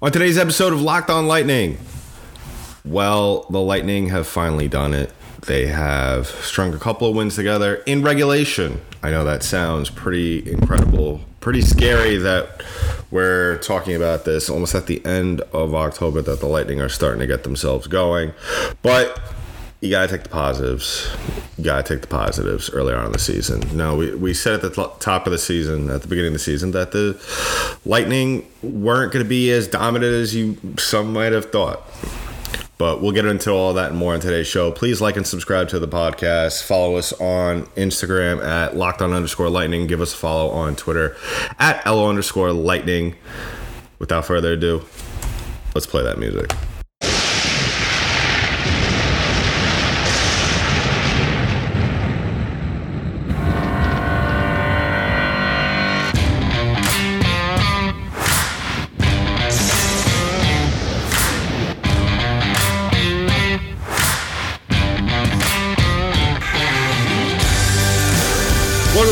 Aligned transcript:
On 0.00 0.12
today's 0.12 0.38
episode 0.38 0.72
of 0.72 0.80
Locked 0.80 1.10
On 1.10 1.26
Lightning, 1.26 1.76
well, 2.84 3.46
the 3.50 3.60
Lightning 3.60 4.10
have 4.10 4.28
finally 4.28 4.68
done 4.68 4.94
it. 4.94 5.12
They 5.44 5.66
have 5.66 6.28
strung 6.28 6.72
a 6.72 6.78
couple 6.78 7.08
of 7.08 7.16
wins 7.16 7.34
together 7.34 7.82
in 7.84 8.02
regulation. 8.04 8.80
I 9.02 9.10
know 9.10 9.24
that 9.24 9.42
sounds 9.42 9.90
pretty 9.90 10.48
incredible, 10.48 11.22
pretty 11.40 11.62
scary 11.62 12.16
that 12.18 12.62
we're 13.10 13.58
talking 13.58 13.96
about 13.96 14.24
this 14.24 14.48
almost 14.48 14.76
at 14.76 14.86
the 14.86 15.04
end 15.04 15.40
of 15.52 15.74
October 15.74 16.22
that 16.22 16.38
the 16.38 16.46
Lightning 16.46 16.80
are 16.80 16.88
starting 16.88 17.18
to 17.18 17.26
get 17.26 17.42
themselves 17.42 17.88
going. 17.88 18.34
But 18.82 19.20
you 19.80 19.90
gotta 19.90 20.08
take 20.08 20.24
the 20.24 20.28
positives. 20.28 21.08
You 21.56 21.64
gotta 21.64 21.82
take 21.82 22.00
the 22.00 22.08
positives 22.08 22.70
earlier 22.70 22.96
on 22.96 23.06
in 23.06 23.12
the 23.12 23.18
season. 23.18 23.62
No, 23.76 23.96
we, 23.96 24.14
we 24.14 24.34
said 24.34 24.54
at 24.54 24.74
the 24.74 24.92
top 24.98 25.26
of 25.26 25.32
the 25.32 25.38
season, 25.38 25.88
at 25.90 26.02
the 26.02 26.08
beginning 26.08 26.28
of 26.28 26.32
the 26.34 26.38
season, 26.40 26.72
that 26.72 26.92
the 26.92 27.20
Lightning 27.84 28.46
weren't 28.62 29.12
gonna 29.12 29.24
be 29.24 29.50
as 29.52 29.68
dominant 29.68 30.12
as 30.12 30.34
you 30.34 30.58
some 30.78 31.12
might 31.12 31.32
have 31.32 31.52
thought. 31.52 31.82
But 32.76 33.02
we'll 33.02 33.12
get 33.12 33.24
into 33.24 33.50
all 33.50 33.74
that 33.74 33.90
and 33.90 33.98
more 33.98 34.14
in 34.14 34.20
today's 34.20 34.46
show. 34.46 34.70
Please 34.70 35.00
like 35.00 35.16
and 35.16 35.26
subscribe 35.26 35.68
to 35.70 35.80
the 35.80 35.88
podcast. 35.88 36.62
Follow 36.62 36.96
us 36.96 37.12
on 37.14 37.64
Instagram 37.74 38.44
at 38.44 38.74
lockdown 38.74 39.12
underscore 39.12 39.50
lightning. 39.50 39.88
Give 39.88 40.00
us 40.00 40.14
a 40.14 40.16
follow 40.16 40.50
on 40.50 40.76
Twitter 40.76 41.16
at 41.58 41.84
LO 41.84 42.08
underscore 42.08 42.52
lightning. 42.52 43.16
Without 43.98 44.24
further 44.26 44.52
ado, 44.52 44.84
let's 45.74 45.88
play 45.88 46.04
that 46.04 46.18
music. 46.18 46.52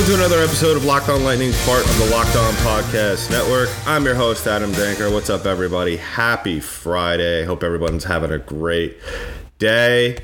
To 0.07 0.15
another 0.15 0.41
episode 0.41 0.77
of 0.77 0.85
Locked 0.85 1.09
On 1.09 1.25
Lightning, 1.25 1.53
part 1.65 1.85
of 1.85 1.99
the 1.99 2.05
Locked 2.12 2.37
On 2.37 2.55
Podcast 2.55 3.29
Network. 3.29 3.69
I'm 3.89 4.05
your 4.05 4.15
host, 4.15 4.47
Adam 4.47 4.71
Danker. 4.71 5.12
What's 5.12 5.31
up, 5.31 5.47
everybody? 5.47 5.97
Happy 5.97 6.61
Friday. 6.61 7.45
Hope 7.45 7.65
everyone's 7.65 8.05
having 8.05 8.31
a 8.31 8.39
great 8.39 8.99
day. 9.59 10.19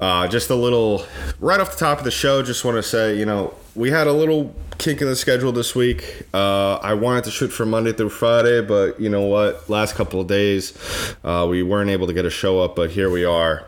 Uh, 0.00 0.28
just 0.28 0.48
a 0.48 0.54
little, 0.54 1.04
right 1.40 1.60
off 1.60 1.72
the 1.72 1.76
top 1.76 1.98
of 1.98 2.04
the 2.04 2.10
show, 2.10 2.42
just 2.42 2.64
want 2.64 2.76
to 2.76 2.82
say, 2.82 3.18
you 3.18 3.26
know, 3.26 3.52
we 3.74 3.90
had 3.90 4.06
a 4.06 4.12
little 4.14 4.54
kink 4.78 5.02
in 5.02 5.08
the 5.08 5.16
schedule 5.16 5.52
this 5.52 5.74
week. 5.74 6.22
Uh, 6.32 6.76
I 6.76 6.94
wanted 6.94 7.24
to 7.24 7.30
shoot 7.30 7.48
for 7.48 7.66
Monday 7.66 7.92
through 7.92 8.08
Friday, 8.08 8.62
but 8.62 8.98
you 8.98 9.10
know 9.10 9.26
what? 9.26 9.68
Last 9.68 9.94
couple 9.94 10.22
of 10.22 10.26
days, 10.26 10.72
uh, 11.22 11.46
we 11.50 11.62
weren't 11.62 11.90
able 11.90 12.06
to 12.06 12.14
get 12.14 12.24
a 12.24 12.30
show 12.30 12.60
up, 12.60 12.76
but 12.76 12.90
here 12.90 13.10
we 13.10 13.26
are 13.26 13.66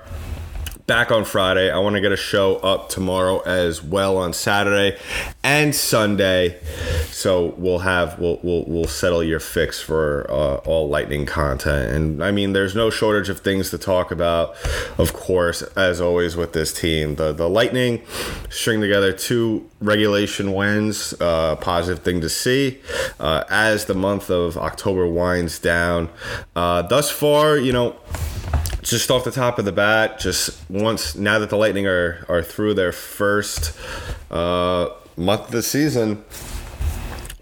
back 0.87 1.11
on 1.11 1.25
Friday. 1.25 1.71
I 1.71 1.79
want 1.79 1.95
to 1.95 2.01
get 2.01 2.13
a 2.13 2.17
show 2.17 2.57
up 2.57 2.91
tomorrow 2.91 3.41
as 3.41 3.83
well 3.83 4.19
on 4.19 4.33
Saturday 4.33 4.99
and 5.43 5.75
Sunday. 5.75 6.61
So 7.07 7.55
we'll 7.57 7.79
have 7.81 8.19
we'll 8.19 8.39
we'll, 8.43 8.65
we'll 8.67 8.87
settle 8.87 9.23
your 9.23 9.41
fix 9.41 9.81
for 9.81 10.27
uh, 10.29 10.57
all 10.57 10.89
lightning 10.89 11.25
content. 11.27 11.93
And 11.93 12.23
I 12.23 12.31
mean, 12.31 12.53
there's 12.53 12.75
no 12.75 12.91
shortage 12.91 13.29
of 13.29 13.41
things 13.41 13.71
to 13.71 13.79
talk 13.79 14.11
about. 14.11 14.57
Of 14.99 15.12
course, 15.15 15.62
as 15.77 16.01
always 16.01 16.37
with 16.37 16.53
this 16.53 16.73
team, 16.73 17.17
the 17.17 17.33
the 17.33 17.49
Lightning 17.49 18.03
string 18.51 18.81
together 18.81 19.12
two 19.12 19.69
regulation 19.81 20.53
wins. 20.53 21.15
Uh, 21.21 21.57
positive 21.57 22.05
thing 22.05 22.21
to 22.21 22.29
see 22.29 22.81
uh, 23.19 23.45
as 23.49 23.87
the 23.87 23.95
month 23.95 24.31
of 24.31 24.59
October 24.59 25.07
winds 25.07 25.59
down. 25.59 26.11
Uh, 26.55 26.83
thus 26.83 27.11
far, 27.11 27.57
you 27.57 27.73
know 27.73 27.97
just 28.91 29.11
off 29.11 29.25
the 29.25 29.31
top 29.31 29.59
of 29.59 29.65
the 29.65 29.73
bat, 29.73 30.19
just 30.19 30.59
once 30.71 31.17
now 31.17 31.39
that 31.39 31.51
the 31.51 31.57
Lightning 31.57 31.87
are 31.87 32.25
are 32.29 32.43
through 32.43 32.75
their 32.75 32.93
first 32.93 33.77
uh, 34.31 34.91
month 35.17 35.47
of 35.47 35.50
the 35.50 35.62
season, 35.62 36.22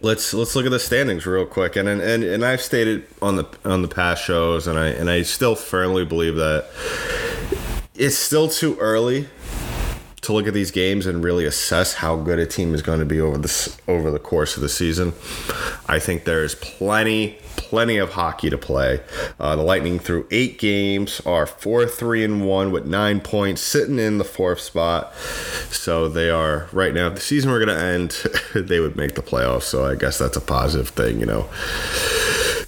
let's 0.01 0.33
let's 0.33 0.55
look 0.55 0.65
at 0.65 0.71
the 0.71 0.79
standings 0.79 1.27
real 1.27 1.45
quick. 1.45 1.77
And 1.77 1.89
and 1.89 2.23
and 2.25 2.45
I've 2.45 2.63
stated 2.63 3.07
on 3.21 3.37
the 3.37 3.47
on 3.65 3.83
the 3.83 3.89
past 3.89 4.25
shows, 4.25 4.67
and 4.67 4.79
I 4.79 4.89
and 4.89 5.11
I 5.11 5.23
still 5.23 5.57
firmly 5.57 6.05
believe 6.05 6.37
that 6.37 6.67
it's 7.95 8.17
still 8.17 8.49
too 8.49 8.77
early 8.79 9.29
to 10.23 10.33
look 10.33 10.47
at 10.47 10.55
these 10.55 10.71
games 10.71 11.07
and 11.07 11.25
really 11.25 11.45
assess 11.45 11.95
how 11.95 12.17
good 12.17 12.39
a 12.39 12.47
team 12.47 12.75
is 12.75 12.83
going 12.83 13.01
to 13.01 13.05
be 13.05 13.21
over 13.21 13.37
this 13.37 13.77
over 13.89 14.11
the 14.11 14.21
course 14.21 14.57
of 14.57 14.63
the 14.63 14.69
season. 14.69 15.13
I 15.89 15.99
think 15.99 16.25
there's 16.25 16.55
plenty 16.55 17.39
plenty 17.73 17.97
of 17.97 18.13
hockey 18.13 18.51
to 18.51 18.59
play. 18.59 19.01
Uh, 19.41 19.57
the 19.57 19.63
Lightning 19.63 19.99
through 19.99 20.29
eight 20.31 20.59
games 20.59 21.23
are 21.25 21.47
four 21.47 21.87
three 21.87 22.23
and 22.23 22.47
one 22.47 22.71
with 22.71 22.85
nine 22.85 23.19
points, 23.19 23.63
sitting 23.63 23.99
in 23.99 24.19
the 24.19 24.25
fourth 24.25 24.61
spot. 24.61 25.15
So 25.71 26.07
they 26.07 26.29
are 26.29 26.69
right 26.71 26.93
now. 26.93 27.07
If 27.07 27.15
the 27.15 27.23
season 27.23 27.51
were 27.51 27.59
going 27.59 27.75
to 27.75 27.83
end, 27.83 28.11
they 28.69 28.79
would 28.79 28.95
make 28.95 29.15
the 29.15 29.23
playoffs. 29.23 29.63
So 29.63 29.87
I 29.87 29.95
guess 29.95 30.19
that's 30.19 30.37
a 30.37 30.41
positive 30.43 30.91
thing, 30.91 31.19
you 31.19 31.25
know. 31.25 31.49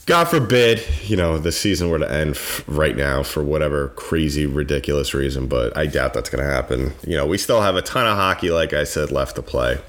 God 0.07 0.25
forbid, 0.25 0.83
you 1.03 1.19
know, 1.19 1.37
the 1.37 1.53
season 1.53 1.91
were 1.91 1.99
to 1.99 2.11
end 2.11 2.39
right 2.67 2.97
now 2.97 3.23
for 3.23 3.45
whatever 3.45 3.89
crazy, 3.89 4.47
ridiculous 4.47 5.13
reason, 5.13 5.49
but 5.49 5.77
I 5.77 5.85
doubt 5.85 6.15
that's 6.15 6.31
going 6.31 6.43
to 6.43 6.51
happen. 6.51 6.95
You 7.07 7.19
know, 7.19 7.27
we 7.27 7.37
still 7.37 7.61
have 7.61 7.77
a 7.77 7.83
ton 7.83 8.07
of 8.07 8.17
hockey, 8.17 8.51
like 8.51 8.73
I 8.73 8.85
said, 8.85 9.11
left 9.11 9.37
to 9.37 9.43
play. 9.43 9.81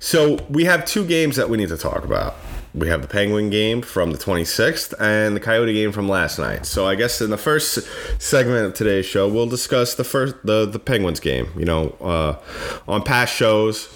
So 0.00 0.38
we 0.48 0.64
have 0.64 0.86
two 0.86 1.04
games 1.06 1.36
that 1.36 1.50
we 1.50 1.58
need 1.58 1.68
to 1.68 1.76
talk 1.76 2.04
about. 2.04 2.36
We 2.74 2.88
have 2.88 3.02
the 3.02 3.08
Penguin 3.08 3.50
game 3.50 3.82
from 3.82 4.10
the 4.10 4.18
26th 4.18 4.94
and 4.98 5.36
the 5.36 5.40
Coyote 5.40 5.72
game 5.72 5.92
from 5.92 6.08
last 6.08 6.40
night. 6.40 6.66
So 6.66 6.86
I 6.86 6.96
guess 6.96 7.20
in 7.20 7.30
the 7.30 7.38
first 7.38 7.78
segment 8.18 8.66
of 8.66 8.74
today's 8.74 9.06
show, 9.06 9.28
we'll 9.28 9.46
discuss 9.46 9.94
the 9.94 10.02
first 10.02 10.34
the 10.42 10.66
the 10.66 10.80
Penguins 10.80 11.20
game. 11.20 11.48
You 11.56 11.66
know, 11.66 11.90
uh, 12.00 12.36
on 12.88 13.02
past 13.02 13.32
shows, 13.32 13.88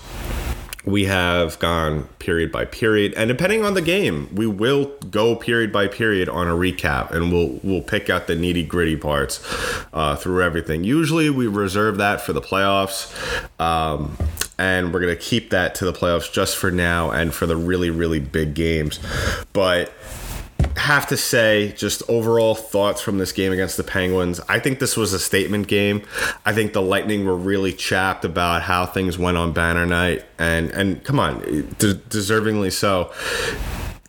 we 0.89 1.05
have 1.05 1.59
gone 1.59 2.05
period 2.19 2.51
by 2.51 2.65
period 2.65 3.13
and 3.15 3.29
depending 3.29 3.63
on 3.65 3.75
the 3.75 3.83
game 3.83 4.35
we 4.35 4.47
will 4.47 4.87
go 5.11 5.37
period 5.37 5.71
by 5.71 5.87
period 5.87 6.29
on 6.29 6.49
a 6.49 6.53
recap 6.53 7.11
and 7.11 7.31
we'll 7.31 7.61
we'll 7.63 7.83
pick 7.83 8.09
out 8.09 8.27
the 8.27 8.35
nitty 8.35 8.67
gritty 8.67 8.97
parts 8.97 9.45
uh, 9.93 10.17
through 10.17 10.43
everything. 10.43 10.85
Usually 10.85 11.29
we 11.29 11.47
reserve 11.47 11.99
that 11.99 12.23
for 12.23 12.33
the 12.33 12.41
playoffs 12.41 13.13
um, 13.61 14.17
and 14.59 14.93
we're 14.93 15.01
to 15.15 15.17
keep 15.17 15.51
that 15.51 15.75
to 15.77 15.85
the 15.85 15.93
playoffs 15.93 16.33
just 16.33 16.57
for 16.57 16.71
now 16.71 17.11
and 17.11 17.35
for 17.35 17.47
the 17.47 17.57
really 17.57 17.91
really 17.91 18.21
big 18.21 18.55
games. 18.55 18.99
But 19.53 19.93
have 20.89 21.07
to 21.09 21.17
say, 21.17 21.73
just 21.77 22.03
overall 22.09 22.55
thoughts 22.55 23.03
from 23.03 23.19
this 23.19 23.31
game 23.33 23.53
against 23.53 23.77
the 23.77 23.85
Penguins. 23.85 24.41
I 24.49 24.59
think 24.59 24.79
this 24.79 24.97
was 24.97 25.13
a 25.13 25.19
statement 25.19 25.69
game. 25.69 26.03
I 26.47 26.55
think 26.55 26.73
the 26.73 26.83
Lightning 26.83 27.27
were 27.27 27.37
really 27.37 27.73
chapped 27.73 28.25
about 28.25 28.63
how 28.63 28.87
things 28.87 29.19
went 29.19 29.37
on 29.37 29.53
Banner 29.53 29.87
Night, 29.87 30.25
and 30.39 30.71
and 30.71 31.05
come 31.05 31.21
on, 31.21 31.41
de- 31.79 31.95
deservingly 31.95 32.73
so. 32.73 33.13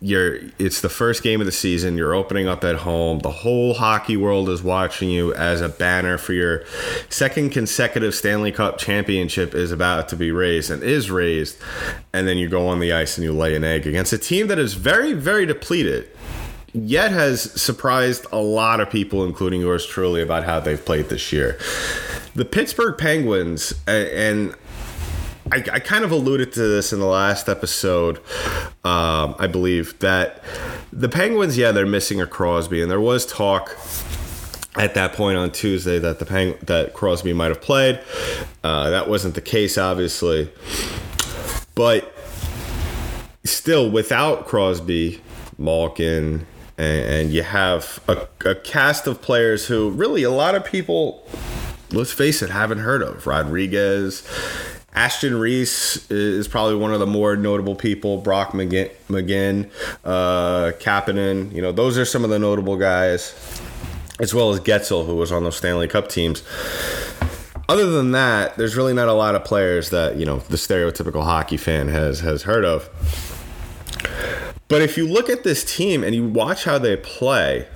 You're 0.02 0.38
it's 0.58 0.80
the 0.80 0.88
first 0.88 1.22
game 1.22 1.40
of 1.40 1.46
the 1.46 1.52
season. 1.52 1.98
You're 1.98 2.14
opening 2.14 2.48
up 2.48 2.64
at 2.64 2.76
home. 2.76 3.18
The 3.18 3.30
whole 3.30 3.74
hockey 3.74 4.16
world 4.16 4.48
is 4.48 4.62
watching 4.62 5.10
you 5.10 5.34
as 5.34 5.60
a 5.60 5.68
banner 5.68 6.16
for 6.16 6.32
your 6.32 6.64
second 7.10 7.50
consecutive 7.50 8.14
Stanley 8.14 8.50
Cup 8.50 8.78
championship 8.78 9.54
is 9.54 9.70
about 9.70 10.08
to 10.08 10.16
be 10.16 10.30
raised 10.30 10.70
and 10.70 10.82
is 10.82 11.10
raised, 11.10 11.58
and 12.14 12.26
then 12.26 12.38
you 12.38 12.48
go 12.48 12.66
on 12.68 12.80
the 12.80 12.94
ice 12.94 13.18
and 13.18 13.24
you 13.26 13.34
lay 13.34 13.54
an 13.54 13.62
egg 13.62 13.86
against 13.86 14.14
a 14.14 14.18
team 14.18 14.46
that 14.46 14.58
is 14.58 14.72
very 14.72 15.12
very 15.12 15.44
depleted 15.44 16.08
yet 16.72 17.10
has 17.10 17.60
surprised 17.60 18.26
a 18.32 18.38
lot 18.38 18.80
of 18.80 18.90
people, 18.90 19.24
including 19.24 19.60
yours 19.60 19.86
truly, 19.86 20.22
about 20.22 20.44
how 20.44 20.60
they've 20.60 20.84
played 20.84 21.08
this 21.08 21.32
year. 21.32 21.58
The 22.34 22.44
Pittsburgh 22.44 22.96
Penguins, 22.96 23.74
and 23.86 24.54
I, 25.52 25.64
I 25.72 25.80
kind 25.80 26.04
of 26.04 26.12
alluded 26.12 26.52
to 26.52 26.60
this 26.60 26.92
in 26.92 27.00
the 27.00 27.06
last 27.06 27.48
episode, 27.48 28.18
um, 28.84 29.34
I 29.38 29.48
believe, 29.50 29.98
that 29.98 30.42
the 30.92 31.08
Penguins, 31.08 31.58
yeah, 31.58 31.72
they're 31.72 31.86
missing 31.86 32.20
a 32.20 32.26
Crosby, 32.26 32.80
and 32.80 32.90
there 32.90 33.00
was 33.00 33.26
talk 33.26 33.76
at 34.76 34.94
that 34.94 35.12
point 35.14 35.36
on 35.36 35.50
Tuesday 35.50 35.98
that 35.98 36.20
the 36.20 36.24
Peng- 36.24 36.56
that 36.62 36.94
Crosby 36.94 37.32
might 37.32 37.48
have 37.48 37.60
played. 37.60 38.00
Uh, 38.62 38.90
that 38.90 39.08
wasn't 39.08 39.34
the 39.34 39.40
case, 39.40 39.76
obviously, 39.76 40.52
but 41.74 42.14
still, 43.44 43.90
without 43.90 44.46
Crosby, 44.46 45.20
Malkin, 45.58 46.46
and 46.80 47.32
you 47.32 47.42
have 47.42 48.00
a, 48.08 48.26
a, 48.46 48.54
cast 48.54 49.06
of 49.06 49.20
players 49.20 49.66
who 49.66 49.90
really 49.90 50.22
a 50.22 50.30
lot 50.30 50.54
of 50.54 50.64
people, 50.64 51.26
let's 51.92 52.12
face 52.12 52.40
it, 52.42 52.50
haven't 52.50 52.78
heard 52.78 53.02
of. 53.02 53.26
Rodrigues, 53.26 54.26
Ashton 54.94 55.38
Reese 55.38 56.10
is 56.10 56.48
probably 56.48 56.76
one 56.76 56.92
of 56.92 57.00
the 57.00 57.06
more 57.06 57.36
notable 57.36 57.74
people. 57.74 58.18
Brock 58.18 58.52
McGinn, 58.52 58.90
McGinn 59.08 59.70
uh, 60.04 60.72
Kapanen, 60.78 61.52
you 61.52 61.60
know, 61.60 61.70
those 61.70 61.98
are 61.98 62.04
some 62.04 62.24
of 62.24 62.30
the 62.30 62.38
notable 62.38 62.76
guys, 62.76 63.34
as 64.18 64.32
well 64.32 64.50
as 64.50 64.60
Guentzel, 64.60 65.04
who 65.06 65.16
was 65.16 65.30
on 65.30 65.44
those 65.44 65.56
Stanley 65.56 65.86
Cup 65.86 66.08
teams. 66.08 66.42
Other 67.68 67.88
than 67.90 68.12
that, 68.12 68.56
there's 68.56 68.74
really 68.74 68.94
not 68.94 69.06
a 69.06 69.12
lot 69.12 69.36
of 69.36 69.44
players 69.44 69.90
that 69.90 70.16
you 70.16 70.26
know 70.26 70.38
the 70.38 70.56
stereotypical 70.56 71.22
hockey 71.22 71.56
fan 71.56 71.86
has 71.88 72.20
has 72.20 72.42
heard 72.42 72.64
of. 72.64 72.88
But 74.70 74.82
if 74.82 74.96
you 74.96 75.06
look 75.06 75.28
at 75.28 75.42
this 75.42 75.64
team 75.64 76.04
and 76.04 76.14
you 76.14 76.26
watch 76.26 76.64
how 76.64 76.78
they 76.78 76.96
play, 76.96 77.66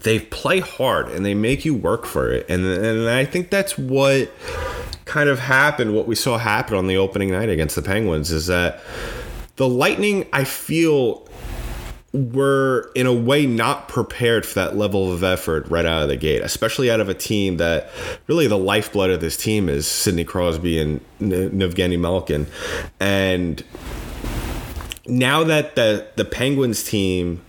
they 0.00 0.18
play 0.18 0.58
hard 0.58 1.08
and 1.08 1.24
they 1.24 1.32
make 1.32 1.64
you 1.64 1.74
work 1.74 2.06
for 2.06 2.30
it. 2.30 2.44
And, 2.48 2.66
and 2.66 3.08
I 3.08 3.24
think 3.24 3.50
that's 3.50 3.78
what 3.78 4.30
kind 5.04 5.28
of 5.28 5.38
happened, 5.38 5.94
what 5.94 6.08
we 6.08 6.16
saw 6.16 6.38
happen 6.38 6.76
on 6.76 6.88
the 6.88 6.96
opening 6.96 7.30
night 7.30 7.48
against 7.48 7.76
the 7.76 7.82
Penguins 7.82 8.32
is 8.32 8.48
that 8.48 8.80
the 9.56 9.68
Lightning, 9.68 10.26
I 10.32 10.42
feel, 10.42 11.28
were 12.12 12.90
in 12.96 13.06
a 13.06 13.12
way 13.12 13.46
not 13.46 13.86
prepared 13.86 14.44
for 14.44 14.54
that 14.54 14.76
level 14.76 15.12
of 15.12 15.22
effort 15.22 15.68
right 15.68 15.84
out 15.84 16.02
of 16.02 16.08
the 16.08 16.16
gate, 16.16 16.42
especially 16.42 16.90
out 16.90 16.98
of 16.98 17.08
a 17.08 17.14
team 17.14 17.58
that 17.58 17.88
really 18.26 18.48
the 18.48 18.58
lifeblood 18.58 19.10
of 19.10 19.20
this 19.20 19.36
team 19.36 19.68
is 19.68 19.86
Sidney 19.86 20.24
Crosby 20.24 20.80
and 20.80 21.00
Evgeny 21.20 21.98
Malkin. 21.98 22.48
And 22.98 23.62
now 25.10 25.44
that 25.44 25.74
the 25.74 26.06
the 26.16 26.24
Penguins 26.24 26.84
team 26.84 27.42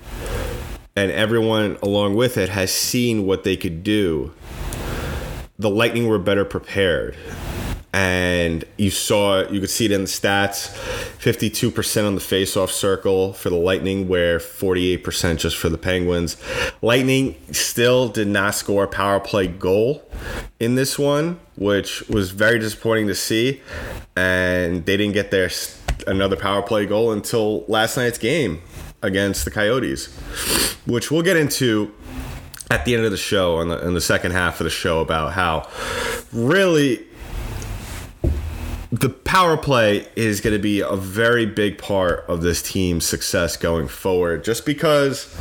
and 0.95 1.11
everyone 1.11 1.77
along 1.81 2.15
with 2.15 2.37
it 2.37 2.49
has 2.49 2.73
seen 2.73 3.25
what 3.25 3.43
they 3.43 3.55
could 3.55 3.83
do, 3.83 4.33
the 5.57 5.69
Lightning 5.69 6.07
were 6.07 6.19
better 6.19 6.43
prepared. 6.43 7.15
And 7.93 8.63
you 8.77 8.89
saw, 8.89 9.49
you 9.49 9.59
could 9.59 9.69
see 9.69 9.83
it 9.83 9.91
in 9.91 10.01
the 10.01 10.07
stats 10.07 10.69
52% 11.19 12.07
on 12.07 12.15
the 12.15 12.21
faceoff 12.21 12.69
circle 12.69 13.33
for 13.33 13.49
the 13.49 13.57
Lightning, 13.57 14.07
where 14.07 14.39
48% 14.39 15.37
just 15.37 15.57
for 15.57 15.67
the 15.67 15.77
Penguins. 15.77 16.37
Lightning 16.81 17.35
still 17.51 18.07
did 18.07 18.29
not 18.29 18.55
score 18.55 18.85
a 18.85 18.87
power 18.87 19.19
play 19.19 19.47
goal 19.47 20.09
in 20.57 20.75
this 20.75 20.97
one, 20.97 21.37
which 21.57 22.07
was 22.07 22.31
very 22.31 22.59
disappointing 22.59 23.07
to 23.07 23.15
see. 23.15 23.61
And 24.15 24.85
they 24.85 24.95
didn't 24.95 25.13
get 25.13 25.29
their 25.29 25.49
another 26.07 26.35
power 26.35 26.61
play 26.61 26.85
goal 26.85 27.11
until 27.11 27.65
last 27.67 27.97
night's 27.97 28.17
game 28.17 28.61
against 29.01 29.45
the 29.45 29.51
Coyotes, 29.51 30.07
which 30.85 31.11
we'll 31.11 31.21
get 31.21 31.37
into 31.37 31.93
at 32.69 32.85
the 32.85 32.95
end 32.95 33.03
of 33.03 33.11
the 33.11 33.17
show 33.17 33.57
on 33.57 33.67
the 33.67 33.85
in 33.85 33.93
the 33.93 34.01
second 34.01 34.31
half 34.31 34.59
of 34.59 34.63
the 34.63 34.69
show 34.69 35.01
about 35.01 35.33
how 35.33 35.67
really 36.31 37.05
the 38.91 39.09
power 39.09 39.57
play 39.57 40.07
is 40.15 40.41
going 40.41 40.55
to 40.55 40.61
be 40.61 40.81
a 40.81 40.95
very 40.95 41.45
big 41.45 41.77
part 41.77 42.25
of 42.27 42.41
this 42.41 42.61
team's 42.61 43.05
success 43.05 43.55
going 43.55 43.87
forward 43.87 44.43
just 44.43 44.65
because 44.65 45.33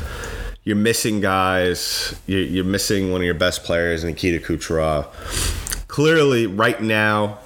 you're 0.65 0.77
missing 0.77 1.21
guys 1.21 2.15
you're, 2.27 2.65
missing 2.65 3.11
one 3.11 3.21
of 3.21 3.25
your 3.25 3.35
best 3.35 3.65
players 3.65 4.05
Nikita 4.05 4.45
Kucherov. 4.45 5.07
Clearly 5.89 6.47
right 6.47 6.81
now 6.81 7.39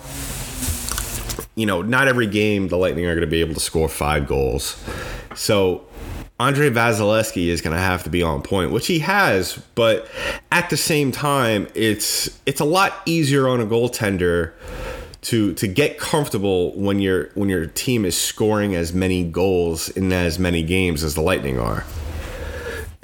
you 1.55 1.67
know 1.67 1.83
not 1.83 2.09
every 2.09 2.27
game 2.27 2.69
the 2.69 2.77
lightning 2.77 3.07
are 3.07 3.15
going 3.15 3.21
to 3.21 3.31
be 3.31 3.41
able 3.41 3.55
to 3.55 3.61
score 3.61 3.89
five 3.89 4.27
goals 4.27 4.83
so 5.35 5.85
Andrei 6.41 6.69
Vasilevskiy 6.69 7.47
is 7.47 7.61
going 7.61 7.77
to 7.77 7.83
have 7.83 8.03
to 8.03 8.11
be 8.11 8.21
on 8.21 8.43
point, 8.43 8.73
which 8.73 8.89
he 8.89 8.99
has, 8.99 9.57
but 9.77 10.09
at 10.51 10.69
the 10.69 10.77
same 10.77 11.13
time, 11.13 11.69
it's 11.75 12.41
it's 12.45 12.61
a 12.61 12.65
lot 12.65 12.93
easier 13.07 13.47
on 13.47 13.61
a 13.61 13.67
goaltender 13.67 14.53
to 15.23 15.55
to 15.55 15.69
get 15.69 15.97
comfortable 15.97 16.73
when 16.77 16.99
your 16.99 17.31
when 17.35 17.49
your 17.49 17.67
team 17.67 18.05
is 18.05 18.17
scoring 18.21 18.75
as 18.75 18.93
many 18.93 19.25
goals 19.25 19.89
in 19.91 20.13
as 20.13 20.41
many 20.41 20.65
games 20.65 21.05
as 21.05 21.15
the 21.15 21.23
Lightning 21.23 21.59
are. 21.59 21.85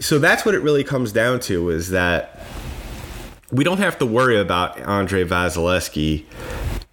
So 0.00 0.18
that's 0.18 0.44
what 0.44 0.56
it 0.56 0.60
really 0.60 0.82
comes 0.82 1.12
down 1.12 1.38
to 1.40 1.70
is 1.70 1.90
that 1.90 2.40
we 3.52 3.62
don't 3.62 3.78
have 3.78 3.98
to 3.98 4.06
worry 4.06 4.38
about 4.38 4.80
Andrei 4.80 5.24
Vasilevskiy 5.24 6.24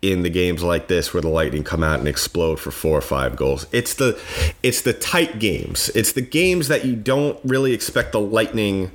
in 0.02 0.22
the 0.22 0.30
games 0.30 0.62
like 0.62 0.88
this 0.88 1.14
where 1.14 1.22
the 1.22 1.28
Lightning 1.28 1.64
come 1.64 1.84
out 1.84 2.00
and 2.00 2.08
explode 2.08 2.60
for 2.60 2.72
four 2.72 2.98
or 2.98 3.02
five 3.02 3.36
goals. 3.36 3.66
It's 3.72 3.94
the 3.96 4.20
it's 4.62 4.82
the 4.82 4.94
tight 4.94 5.40
games. 5.40 5.90
It's 5.90 6.12
the 6.12 6.22
games 6.22 6.68
that 6.68 6.86
you 6.86 6.96
don't 6.96 7.40
really 7.44 7.74
expect 7.74 8.12
the 8.12 8.20
Lightning 8.20 8.92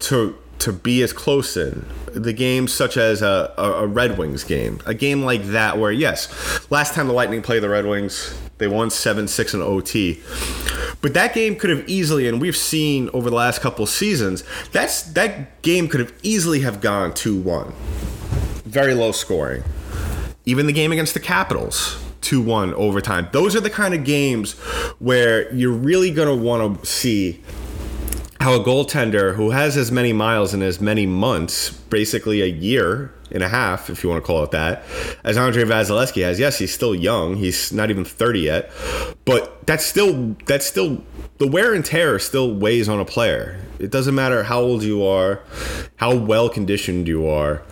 to 0.00 0.38
to 0.60 0.72
be 0.72 1.02
as 1.02 1.12
close 1.12 1.56
in. 1.56 1.86
The 2.12 2.32
games 2.32 2.72
such 2.72 2.96
as 2.96 3.22
a, 3.22 3.52
a, 3.58 3.86
Red 3.86 4.18
Wings 4.18 4.42
game, 4.42 4.80
a 4.86 4.94
game 4.94 5.22
like 5.22 5.44
that 5.44 5.78
where 5.78 5.92
yes, 5.92 6.68
last 6.70 6.94
time 6.94 7.06
the 7.06 7.12
Lightning 7.12 7.42
played 7.42 7.62
the 7.62 7.68
Red 7.68 7.86
Wings, 7.86 8.36
they 8.58 8.66
won 8.66 8.90
seven 8.90 9.28
six 9.28 9.54
in 9.54 9.60
OT. 9.60 10.20
But 11.00 11.14
that 11.14 11.34
game 11.34 11.54
could 11.54 11.70
have 11.70 11.88
easily, 11.88 12.26
and 12.26 12.40
we've 12.40 12.56
seen 12.56 13.08
over 13.12 13.30
the 13.30 13.36
last 13.36 13.60
couple 13.60 13.86
seasons, 13.86 14.42
that's 14.72 15.02
that 15.02 15.60
game 15.62 15.88
could 15.88 16.00
have 16.00 16.12
easily 16.22 16.60
have 16.60 16.80
gone 16.80 17.14
two 17.14 17.36
one. 17.36 17.72
Very 18.64 18.94
low 18.94 19.12
scoring. 19.12 19.62
Even 20.48 20.66
the 20.66 20.72
game 20.72 20.92
against 20.92 21.12
the 21.12 21.20
Capitals, 21.20 22.02
2 22.22 22.40
1 22.40 22.72
overtime. 22.72 23.28
Those 23.32 23.54
are 23.54 23.60
the 23.60 23.68
kind 23.68 23.92
of 23.92 24.02
games 24.02 24.54
where 24.98 25.52
you're 25.54 25.70
really 25.70 26.10
going 26.10 26.26
to 26.26 26.34
want 26.34 26.80
to 26.80 26.86
see 26.86 27.42
how 28.40 28.54
a 28.54 28.64
goaltender 28.64 29.34
who 29.34 29.50
has 29.50 29.76
as 29.76 29.92
many 29.92 30.14
miles 30.14 30.54
in 30.54 30.62
as 30.62 30.80
many 30.80 31.04
months, 31.04 31.68
basically 31.70 32.40
a 32.40 32.46
year 32.46 33.12
and 33.30 33.42
a 33.42 33.48
half, 33.50 33.90
if 33.90 34.02
you 34.02 34.08
want 34.08 34.24
to 34.24 34.26
call 34.26 34.42
it 34.42 34.50
that, 34.52 34.84
as 35.22 35.36
Andre 35.36 35.64
Vasilevskiy 35.64 36.22
has. 36.22 36.40
Yes, 36.40 36.58
he's 36.58 36.72
still 36.72 36.94
young. 36.94 37.36
He's 37.36 37.70
not 37.70 37.90
even 37.90 38.06
30 38.06 38.40
yet, 38.40 38.70
but 39.26 39.66
that's 39.66 39.84
still 39.84 40.34
that's 40.46 40.64
still 40.64 41.04
the 41.36 41.46
wear 41.46 41.74
and 41.74 41.84
tear 41.84 42.18
still 42.18 42.54
weighs 42.54 42.88
on 42.88 42.98
a 42.98 43.04
player. 43.04 43.60
It 43.78 43.90
doesn't 43.90 44.14
matter 44.14 44.44
how 44.44 44.60
old 44.60 44.82
you 44.82 45.04
are, 45.04 45.42
how 45.96 46.16
well 46.16 46.48
conditioned 46.48 47.06
you 47.06 47.28
are 47.28 47.62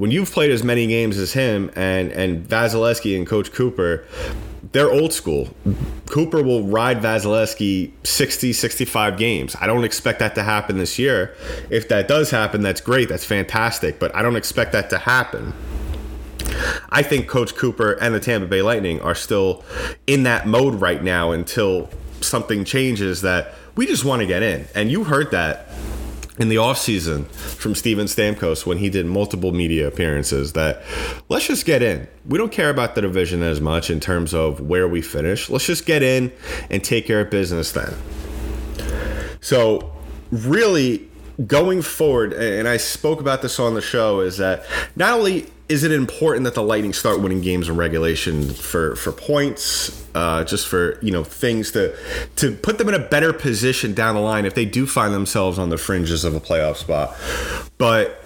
when 0.00 0.10
you've 0.10 0.32
played 0.32 0.50
as 0.50 0.64
many 0.64 0.86
games 0.86 1.18
as 1.18 1.34
him 1.34 1.70
and 1.76 2.10
and 2.12 2.48
Vasilevskiy 2.48 3.14
and 3.18 3.26
Coach 3.26 3.52
Cooper, 3.52 4.06
they're 4.72 4.90
old 4.90 5.12
school. 5.12 5.50
Cooper 6.06 6.42
will 6.42 6.62
ride 6.62 7.02
Vasilevskiy 7.02 7.92
60, 8.02 8.54
65 8.54 9.18
games. 9.18 9.54
I 9.60 9.66
don't 9.66 9.84
expect 9.84 10.20
that 10.20 10.34
to 10.36 10.42
happen 10.42 10.78
this 10.78 10.98
year. 10.98 11.36
If 11.68 11.88
that 11.90 12.08
does 12.08 12.30
happen, 12.30 12.62
that's 12.62 12.80
great. 12.80 13.10
That's 13.10 13.26
fantastic. 13.26 13.98
But 13.98 14.16
I 14.16 14.22
don't 14.22 14.36
expect 14.36 14.72
that 14.72 14.88
to 14.88 14.96
happen. 14.96 15.52
I 16.88 17.02
think 17.02 17.28
Coach 17.28 17.54
Cooper 17.54 17.92
and 17.92 18.14
the 18.14 18.20
Tampa 18.20 18.46
Bay 18.46 18.62
Lightning 18.62 19.02
are 19.02 19.14
still 19.14 19.62
in 20.06 20.22
that 20.22 20.46
mode 20.46 20.80
right 20.80 21.04
now 21.04 21.30
until 21.32 21.90
something 22.22 22.64
changes 22.64 23.20
that 23.20 23.52
we 23.76 23.86
just 23.86 24.06
want 24.06 24.20
to 24.20 24.26
get 24.26 24.42
in. 24.42 24.64
And 24.74 24.90
you 24.90 25.04
heard 25.04 25.30
that 25.32 25.68
in 26.40 26.48
the 26.48 26.56
offseason 26.56 27.26
from 27.26 27.74
Steven 27.74 28.06
Stamkos 28.06 28.64
when 28.64 28.78
he 28.78 28.88
did 28.88 29.04
multiple 29.04 29.52
media 29.52 29.86
appearances 29.86 30.54
that 30.54 30.82
let's 31.28 31.46
just 31.46 31.66
get 31.66 31.82
in. 31.82 32.08
We 32.26 32.38
don't 32.38 32.50
care 32.50 32.70
about 32.70 32.94
the 32.94 33.02
division 33.02 33.42
as 33.42 33.60
much 33.60 33.90
in 33.90 34.00
terms 34.00 34.32
of 34.32 34.58
where 34.58 34.88
we 34.88 35.02
finish. 35.02 35.50
Let's 35.50 35.66
just 35.66 35.84
get 35.84 36.02
in 36.02 36.32
and 36.70 36.82
take 36.82 37.06
care 37.06 37.20
of 37.20 37.30
business 37.30 37.72
then. 37.72 37.94
So, 39.42 39.92
really, 40.30 41.06
going 41.46 41.82
forward, 41.82 42.32
and 42.32 42.66
I 42.66 42.78
spoke 42.78 43.20
about 43.20 43.42
this 43.42 43.60
on 43.60 43.74
the 43.74 43.82
show, 43.82 44.20
is 44.20 44.38
that 44.38 44.64
not 44.96 45.18
only 45.18 45.46
is 45.70 45.84
it 45.84 45.92
important 45.92 46.42
that 46.44 46.54
the 46.54 46.62
Lightning 46.62 46.92
start 46.92 47.20
winning 47.20 47.40
games 47.40 47.68
in 47.68 47.76
regulation 47.76 48.50
for 48.52 48.96
for 48.96 49.12
points, 49.12 50.04
uh, 50.16 50.42
just 50.42 50.66
for 50.66 50.98
you 51.00 51.12
know 51.12 51.22
things 51.22 51.70
to 51.70 51.96
to 52.36 52.52
put 52.56 52.78
them 52.78 52.88
in 52.88 52.94
a 52.94 52.98
better 52.98 53.32
position 53.32 53.94
down 53.94 54.16
the 54.16 54.20
line 54.20 54.44
if 54.44 54.54
they 54.54 54.64
do 54.64 54.84
find 54.84 55.14
themselves 55.14 55.60
on 55.60 55.70
the 55.70 55.78
fringes 55.78 56.24
of 56.24 56.34
a 56.34 56.40
playoff 56.40 56.76
spot, 56.76 57.16
but 57.78 58.20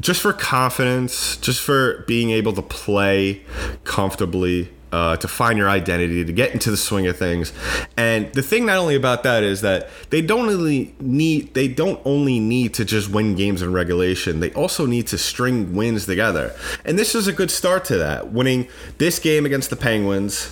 just 0.00 0.20
for 0.20 0.34
confidence, 0.34 1.38
just 1.38 1.62
for 1.62 2.04
being 2.06 2.30
able 2.30 2.52
to 2.52 2.62
play 2.62 3.42
comfortably 3.84 4.68
uh, 4.96 5.14
to 5.14 5.28
find 5.28 5.58
your 5.58 5.68
identity, 5.68 6.24
to 6.24 6.32
get 6.32 6.54
into 6.54 6.70
the 6.70 6.76
swing 6.76 7.06
of 7.06 7.18
things. 7.18 7.52
And 7.98 8.32
the 8.32 8.40
thing 8.40 8.64
not 8.64 8.78
only 8.78 8.96
about 8.96 9.24
that 9.24 9.42
is 9.42 9.60
that 9.60 9.90
they 10.08 10.22
don't 10.22 10.46
really 10.46 10.94
need 10.98 11.52
they 11.52 11.68
don't 11.68 12.00
only 12.06 12.40
need 12.40 12.72
to 12.74 12.84
just 12.86 13.10
win 13.10 13.34
games 13.34 13.60
in 13.60 13.74
regulation. 13.74 14.40
They 14.40 14.52
also 14.54 14.86
need 14.86 15.06
to 15.08 15.18
string 15.18 15.76
wins 15.76 16.06
together. 16.06 16.56
And 16.86 16.98
this 16.98 17.14
is 17.14 17.26
a 17.26 17.32
good 17.34 17.50
start 17.50 17.84
to 17.86 17.98
that. 17.98 18.32
Winning 18.32 18.68
this 18.96 19.18
game 19.18 19.44
against 19.44 19.68
the 19.68 19.76
Penguins 19.76 20.50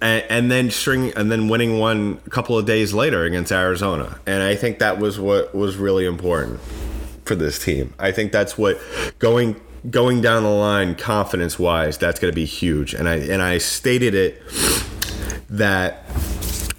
and, 0.00 0.24
and 0.30 0.50
then 0.50 0.70
string 0.70 1.12
and 1.14 1.30
then 1.30 1.48
winning 1.48 1.78
one 1.78 2.22
a 2.26 2.30
couple 2.30 2.56
of 2.56 2.64
days 2.64 2.94
later 2.94 3.24
against 3.24 3.52
Arizona. 3.52 4.18
And 4.26 4.42
I 4.42 4.56
think 4.56 4.78
that 4.78 4.98
was 4.98 5.20
what 5.20 5.54
was 5.54 5.76
really 5.76 6.06
important 6.06 6.58
for 7.26 7.34
this 7.34 7.58
team. 7.58 7.92
I 7.98 8.12
think 8.12 8.32
that's 8.32 8.56
what 8.56 8.80
going 9.18 9.60
going 9.90 10.20
down 10.20 10.42
the 10.42 10.48
line 10.48 10.94
confidence 10.94 11.58
wise 11.58 11.98
that's 11.98 12.20
going 12.20 12.30
to 12.30 12.34
be 12.34 12.44
huge 12.44 12.94
and 12.94 13.08
i 13.08 13.16
and 13.16 13.42
i 13.42 13.58
stated 13.58 14.14
it 14.14 14.40
that 15.50 16.04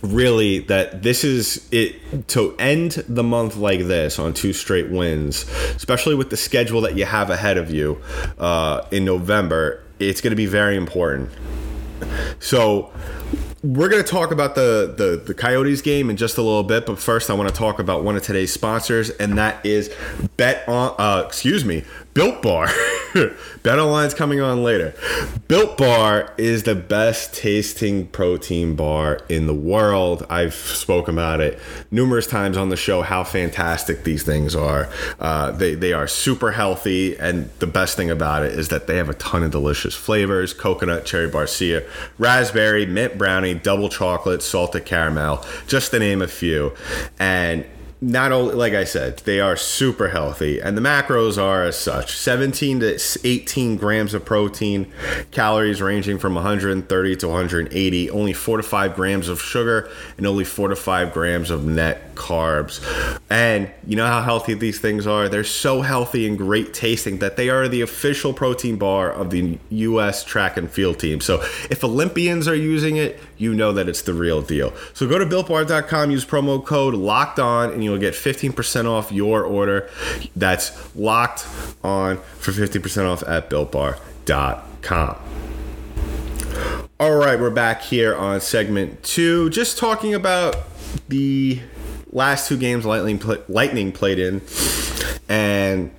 really 0.02 0.60
that 0.60 1.04
this 1.04 1.24
is 1.24 1.68
it 1.72 2.28
to 2.28 2.56
end 2.58 2.92
the 3.08 3.24
month 3.24 3.56
like 3.56 3.82
this 3.82 4.20
on 4.20 4.34
two 4.34 4.54
straight 4.54 4.90
wins 4.90 5.44
especially 5.76 6.16
with 6.16 6.30
the 6.30 6.38
schedule 6.38 6.82
that 6.82 6.96
you 6.96 7.06
have 7.06 7.30
ahead 7.30 7.58
of 7.58 7.70
you 7.70 8.02
uh, 8.38 8.86
in 8.92 9.04
november 9.04 9.84
it's 10.00 10.22
going 10.22 10.32
to 10.32 10.38
be 10.38 10.46
very 10.46 10.76
important 10.76 11.30
so 12.40 12.92
we're 13.64 13.88
going 13.88 14.04
to 14.04 14.10
talk 14.10 14.32
about 14.32 14.56
the, 14.56 14.94
the, 14.98 15.24
the 15.26 15.34
Coyotes 15.34 15.82
game 15.82 16.10
in 16.10 16.18
just 16.18 16.38
a 16.38 16.42
little 16.42 16.64
bit, 16.64 16.86
but 16.86 17.00
first 17.00 17.30
I 17.30 17.34
want 17.34 17.48
to 17.48 17.56
talk 17.56 17.80
about 17.80 18.04
one 18.04 18.18
of 18.18 18.22
today's 18.22 18.52
sponsors, 18.52 19.10
and 19.10 19.38
that 19.38 19.66
is 19.66 19.90
Bet 20.36 20.68
on. 20.68 20.94
Uh, 20.98 21.24
excuse 21.26 21.64
me, 21.64 21.86
Built 22.14 22.42
Bar. 22.42 22.70
Better 23.64 23.84
lines 23.84 24.14
coming 24.14 24.40
on 24.40 24.64
later. 24.64 24.94
Built 25.48 25.78
Bar 25.78 26.34
is 26.38 26.64
the 26.64 26.76
best 26.76 27.34
tasting 27.34 28.08
protein 28.08 28.76
bar 28.76 29.22
in 29.30 29.48
the 29.48 29.54
world. 29.54 30.26
I've 30.30 30.54
spoken 30.54 31.16
about 31.16 31.42
it 31.42 31.60
numerous 31.90 32.28
times 32.28 32.58
on 32.58 32.70
the 32.70 32.76
show 32.76 33.02
how 33.02 33.24
fantastic 33.24 34.04
these 34.04 34.24
things 34.24 34.56
are. 34.56 34.90
Uh, 35.20 35.52
they, 35.52 35.76
they 35.76 35.94
are 35.94 36.08
super 36.08 36.52
healthy, 36.52 37.18
and 37.18 37.50
the 37.60 37.68
best 37.68 37.98
thing 37.98 38.10
about 38.10 38.44
it 38.44 38.54
is 38.54 38.70
that 38.70 38.88
they 38.88 38.98
have 38.98 39.10
a 39.10 39.16
ton 39.16 39.44
of 39.44 39.52
delicious 39.52 39.96
flavors 39.96 40.54
coconut, 40.54 41.06
cherry 41.06 41.30
barcia, 41.30 41.88
raspberry, 42.18 42.86
mint 42.86 43.18
brownie, 43.18 43.54
double 43.54 43.90
chocolate, 43.90 44.44
salted 44.44 44.86
caramel, 44.86 45.44
just 45.68 45.92
to 45.92 46.00
name 46.00 46.22
a 46.22 46.28
few. 46.28 46.74
And 47.20 47.66
not 48.04 48.32
only 48.34 48.56
like 48.56 48.74
I 48.74 48.84
said, 48.84 49.18
they 49.20 49.40
are 49.40 49.56
super 49.56 50.10
healthy, 50.10 50.60
and 50.60 50.78
the 50.78 50.82
macros 50.82 51.42
are 51.42 51.64
as 51.64 51.78
such: 51.78 52.18
17 52.18 52.82
to 52.82 53.00
18 53.24 53.78
grams 53.78 54.14
of 54.14 54.26
protein, 54.26 54.92
calories 55.32 55.82
ranging 55.82 56.20
from 56.20 56.36
130 56.36 57.16
to 57.16 57.28
180, 57.28 58.10
only 58.12 58.34
four 58.34 58.58
to 58.58 58.64
five 58.64 58.96
grams 58.96 59.30
of 59.30 59.42
sugar, 59.42 59.90
and 60.18 60.28
only 60.28 60.44
four 60.44 60.68
to 60.68 60.76
five 60.76 61.14
grams 61.14 61.50
of 61.50 61.66
net 61.66 62.13
carbs. 62.16 62.82
And 63.30 63.70
you 63.86 63.96
know 63.96 64.08
how 64.08 64.22
healthy 64.22 64.54
these 64.54 64.80
things 64.80 65.08
are? 65.08 65.30
They're 65.30 65.44
so 65.44 65.82
healthy 65.82 66.28
and 66.28 66.38
great 66.38 66.74
tasting 66.74 67.20
that 67.20 67.38
they 67.38 67.50
are 67.50 67.68
the 67.68 67.82
official 67.82 68.34
protein 68.34 68.78
bar 68.78 69.12
of 69.12 69.30
the 69.30 69.60
U.S. 69.70 70.24
track 70.24 70.58
and 70.58 70.70
field 70.70 71.00
team. 71.00 71.22
So 71.22 71.42
if 71.70 71.84
Olympians 71.84 72.48
are 72.48 72.56
using 72.56 72.98
it, 72.98 73.20
you 73.38 73.54
know 73.54 73.72
that 73.74 73.90
it's 73.90 74.02
the 74.02 74.14
real 74.14 74.42
deal. 74.42 74.74
So 74.94 75.08
go 75.08 75.18
to 75.18 75.26
builtbar.com, 75.26 76.12
use 76.12 76.26
promo 76.26 76.64
code 76.64 76.94
locked 76.94 77.40
on, 77.40 77.72
and 77.72 77.84
you'll 77.84 77.98
get 77.98 78.14
15% 78.14 78.86
off 78.90 79.12
your 79.12 79.44
order. 79.44 79.90
That's 80.36 80.96
locked 80.96 81.46
on 81.84 82.18
for 82.18 82.52
15% 82.52 83.12
off 83.12 83.24
at 83.24 83.50
builtbar.com. 83.50 85.18
All 87.00 87.16
right, 87.16 87.40
we're 87.40 87.50
back 87.50 87.82
here 87.82 88.16
on 88.16 88.40
segment 88.40 89.04
two, 89.04 89.50
just 89.50 89.78
talking 89.78 90.14
about 90.14 90.56
the 91.10 91.60
last 92.14 92.48
two 92.48 92.58
games 92.58 92.86
Lightning 92.86 93.22
Lightning 93.50 93.92
played 93.92 94.20
in, 94.20 94.42
and 95.28 95.92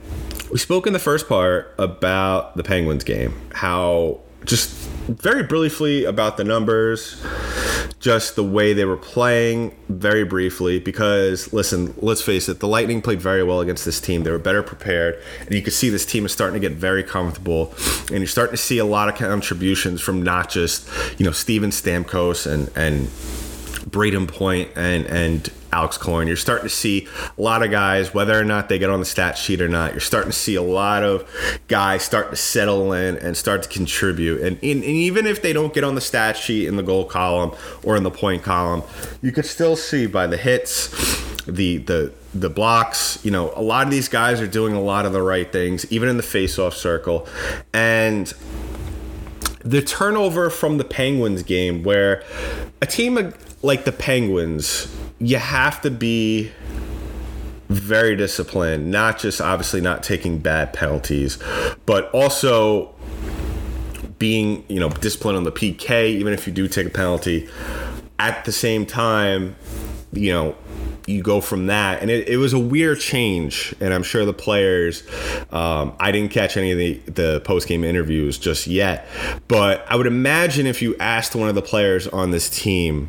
we 0.50 0.58
spoke 0.58 0.86
in 0.86 0.92
the 0.92 0.98
first 0.98 1.28
part 1.28 1.74
about 1.78 2.56
the 2.56 2.62
Penguins 2.62 3.04
game, 3.04 3.34
how 3.52 4.20
just 4.44 4.70
very 5.08 5.42
briefly 5.42 6.04
about 6.04 6.36
the 6.36 6.44
numbers, 6.44 7.22
just 7.98 8.36
the 8.36 8.44
way 8.44 8.72
they 8.72 8.84
were 8.84 8.96
playing, 8.96 9.74
very 9.88 10.24
briefly. 10.24 10.78
Because 10.78 11.52
listen, 11.52 11.94
let's 11.98 12.22
face 12.22 12.48
it, 12.48 12.60
the 12.60 12.68
Lightning 12.68 13.02
played 13.02 13.20
very 13.20 13.42
well 13.42 13.60
against 13.60 13.84
this 13.84 14.00
team. 14.00 14.22
They 14.22 14.30
were 14.30 14.38
better 14.38 14.62
prepared, 14.62 15.20
and 15.40 15.52
you 15.52 15.62
could 15.62 15.72
see 15.72 15.88
this 15.88 16.06
team 16.06 16.24
is 16.24 16.32
starting 16.32 16.60
to 16.60 16.68
get 16.68 16.78
very 16.78 17.02
comfortable. 17.02 17.74
And 18.08 18.18
you're 18.18 18.26
starting 18.26 18.54
to 18.54 18.62
see 18.62 18.78
a 18.78 18.84
lot 18.84 19.08
of 19.08 19.16
contributions 19.16 20.00
from 20.00 20.22
not 20.22 20.50
just 20.50 20.88
you 21.18 21.26
know 21.26 21.32
Steven 21.32 21.70
Stamkos 21.70 22.46
and 22.46 22.70
and 22.76 23.08
Brayden 23.88 24.26
Point 24.28 24.70
and 24.76 25.06
and 25.06 25.50
Alex 25.72 25.98
Killorn. 25.98 26.26
You're 26.26 26.36
starting 26.36 26.68
to 26.68 26.74
see 26.74 27.08
a 27.36 27.42
lot 27.42 27.64
of 27.64 27.70
guys, 27.70 28.14
whether 28.14 28.38
or 28.38 28.44
not 28.44 28.68
they 28.68 28.78
get 28.78 28.90
on 28.90 29.00
the 29.00 29.04
stat 29.06 29.36
sheet 29.36 29.60
or 29.60 29.68
not, 29.68 29.92
you're 29.92 30.00
starting 30.00 30.30
to 30.30 30.36
see 30.36 30.54
a 30.54 30.62
lot 30.62 31.02
of 31.02 31.28
guys 31.68 32.02
start 32.02 32.30
to 32.30 32.36
settle 32.36 32.92
in 32.92 33.16
and 33.18 33.36
start 33.36 33.64
to 33.64 33.68
contribute. 33.68 34.40
And, 34.40 34.56
and, 34.62 34.82
and 34.82 34.84
even 34.84 35.26
if 35.26 35.42
they 35.42 35.52
don't 35.52 35.74
get 35.74 35.82
on 35.82 35.96
the 35.96 36.00
stat 36.00 36.36
sheet 36.36 36.68
in 36.68 36.76
the 36.76 36.82
goal 36.82 37.04
column 37.04 37.56
or 37.82 37.96
in 37.96 38.04
the 38.04 38.10
point 38.10 38.42
column, 38.42 38.82
you 39.20 39.32
could 39.32 39.46
still 39.46 39.74
see 39.74 40.06
by 40.06 40.26
the 40.26 40.36
hits, 40.36 40.88
the 41.46 41.78
the 41.78 42.12
the 42.34 42.50
blocks, 42.50 43.18
you 43.24 43.30
know, 43.30 43.52
a 43.54 43.62
lot 43.62 43.84
of 43.84 43.90
these 43.90 44.08
guys 44.08 44.40
are 44.40 44.46
doing 44.46 44.74
a 44.74 44.80
lot 44.80 45.06
of 45.06 45.12
the 45.12 45.22
right 45.22 45.52
things, 45.52 45.90
even 45.92 46.08
in 46.08 46.16
the 46.16 46.22
face-off 46.22 46.74
circle. 46.74 47.28
And 47.72 48.32
the 49.60 49.80
turnover 49.80 50.50
from 50.50 50.78
the 50.78 50.84
Penguins 50.84 51.42
game, 51.42 51.82
where 51.84 52.22
a 52.82 52.86
team 52.86 53.32
like 53.64 53.84
the 53.84 53.92
Penguins 53.92 54.94
you 55.18 55.38
have 55.38 55.80
to 55.82 55.90
be 55.90 56.50
very 57.68 58.14
disciplined, 58.14 58.90
not 58.90 59.18
just 59.18 59.40
obviously 59.40 59.80
not 59.80 60.02
taking 60.02 60.38
bad 60.38 60.72
penalties, 60.72 61.38
but 61.86 62.10
also 62.10 62.94
being, 64.18 64.64
you 64.68 64.78
know, 64.78 64.90
disciplined 64.90 65.36
on 65.36 65.44
the 65.44 65.52
PK, 65.52 66.08
even 66.08 66.32
if 66.32 66.46
you 66.46 66.52
do 66.52 66.68
take 66.68 66.86
a 66.86 66.90
penalty. 66.90 67.48
At 68.18 68.44
the 68.44 68.52
same 68.52 68.86
time, 68.86 69.56
you 70.12 70.32
know, 70.32 70.56
you 71.06 71.22
go 71.22 71.40
from 71.40 71.66
that. 71.66 72.00
And 72.00 72.10
it, 72.10 72.28
it 72.28 72.36
was 72.36 72.52
a 72.52 72.58
weird 72.58 73.00
change. 73.00 73.74
And 73.80 73.92
i'm 73.92 74.02
sure 74.02 74.24
the 74.24 74.32
players 74.32 75.02
um, 75.50 75.94
i 76.00 76.12
didn't 76.12 76.30
catch 76.30 76.56
any 76.56 76.72
of 76.72 76.78
the, 76.78 76.94
the 77.10 77.40
post-game 77.40 77.84
interviews 77.84 78.38
just 78.38 78.66
yet. 78.66 79.06
But 79.48 79.84
i 79.88 79.96
would 79.96 80.06
imagine 80.06 80.66
if 80.66 80.80
you 80.80 80.96
asked 80.98 81.34
one 81.34 81.48
of 81.48 81.54
the 81.54 81.62
players 81.62 82.06
on 82.08 82.30
this 82.30 82.48
team 82.48 83.08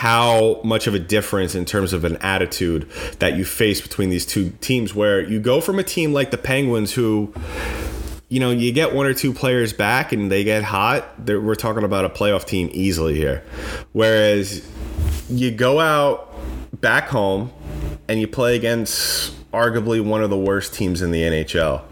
how 0.00 0.58
much 0.64 0.86
of 0.86 0.94
a 0.94 0.98
difference 0.98 1.54
in 1.54 1.66
terms 1.66 1.92
of 1.92 2.04
an 2.04 2.16
attitude 2.22 2.90
that 3.18 3.36
you 3.36 3.44
face 3.44 3.82
between 3.82 4.08
these 4.08 4.24
two 4.24 4.48
teams 4.62 4.94
where 4.94 5.20
you 5.20 5.38
go 5.38 5.60
from 5.60 5.78
a 5.78 5.82
team 5.82 6.14
like 6.14 6.30
the 6.30 6.38
Penguins 6.38 6.94
who 6.94 7.30
you 8.30 8.40
know, 8.40 8.50
you 8.50 8.72
get 8.72 8.94
one 8.94 9.04
or 9.04 9.12
two 9.12 9.34
players 9.34 9.74
back 9.74 10.12
and 10.12 10.32
they 10.32 10.42
get 10.42 10.64
hot. 10.64 11.28
We're 11.28 11.54
talking 11.54 11.84
about 11.84 12.06
a 12.06 12.08
playoff 12.08 12.46
team 12.46 12.70
easily 12.72 13.14
here. 13.14 13.44
Whereas 13.92 14.66
you 15.28 15.50
go 15.50 15.80
out 15.80 16.32
back 16.80 17.08
home 17.08 17.52
and 18.08 18.18
you 18.18 18.26
play 18.26 18.56
against 18.56 19.34
arguably 19.50 20.02
one 20.02 20.22
of 20.22 20.30
the 20.30 20.38
worst 20.38 20.72
teams 20.72 21.02
in 21.02 21.10
the 21.10 21.20
NHL. 21.20 21.82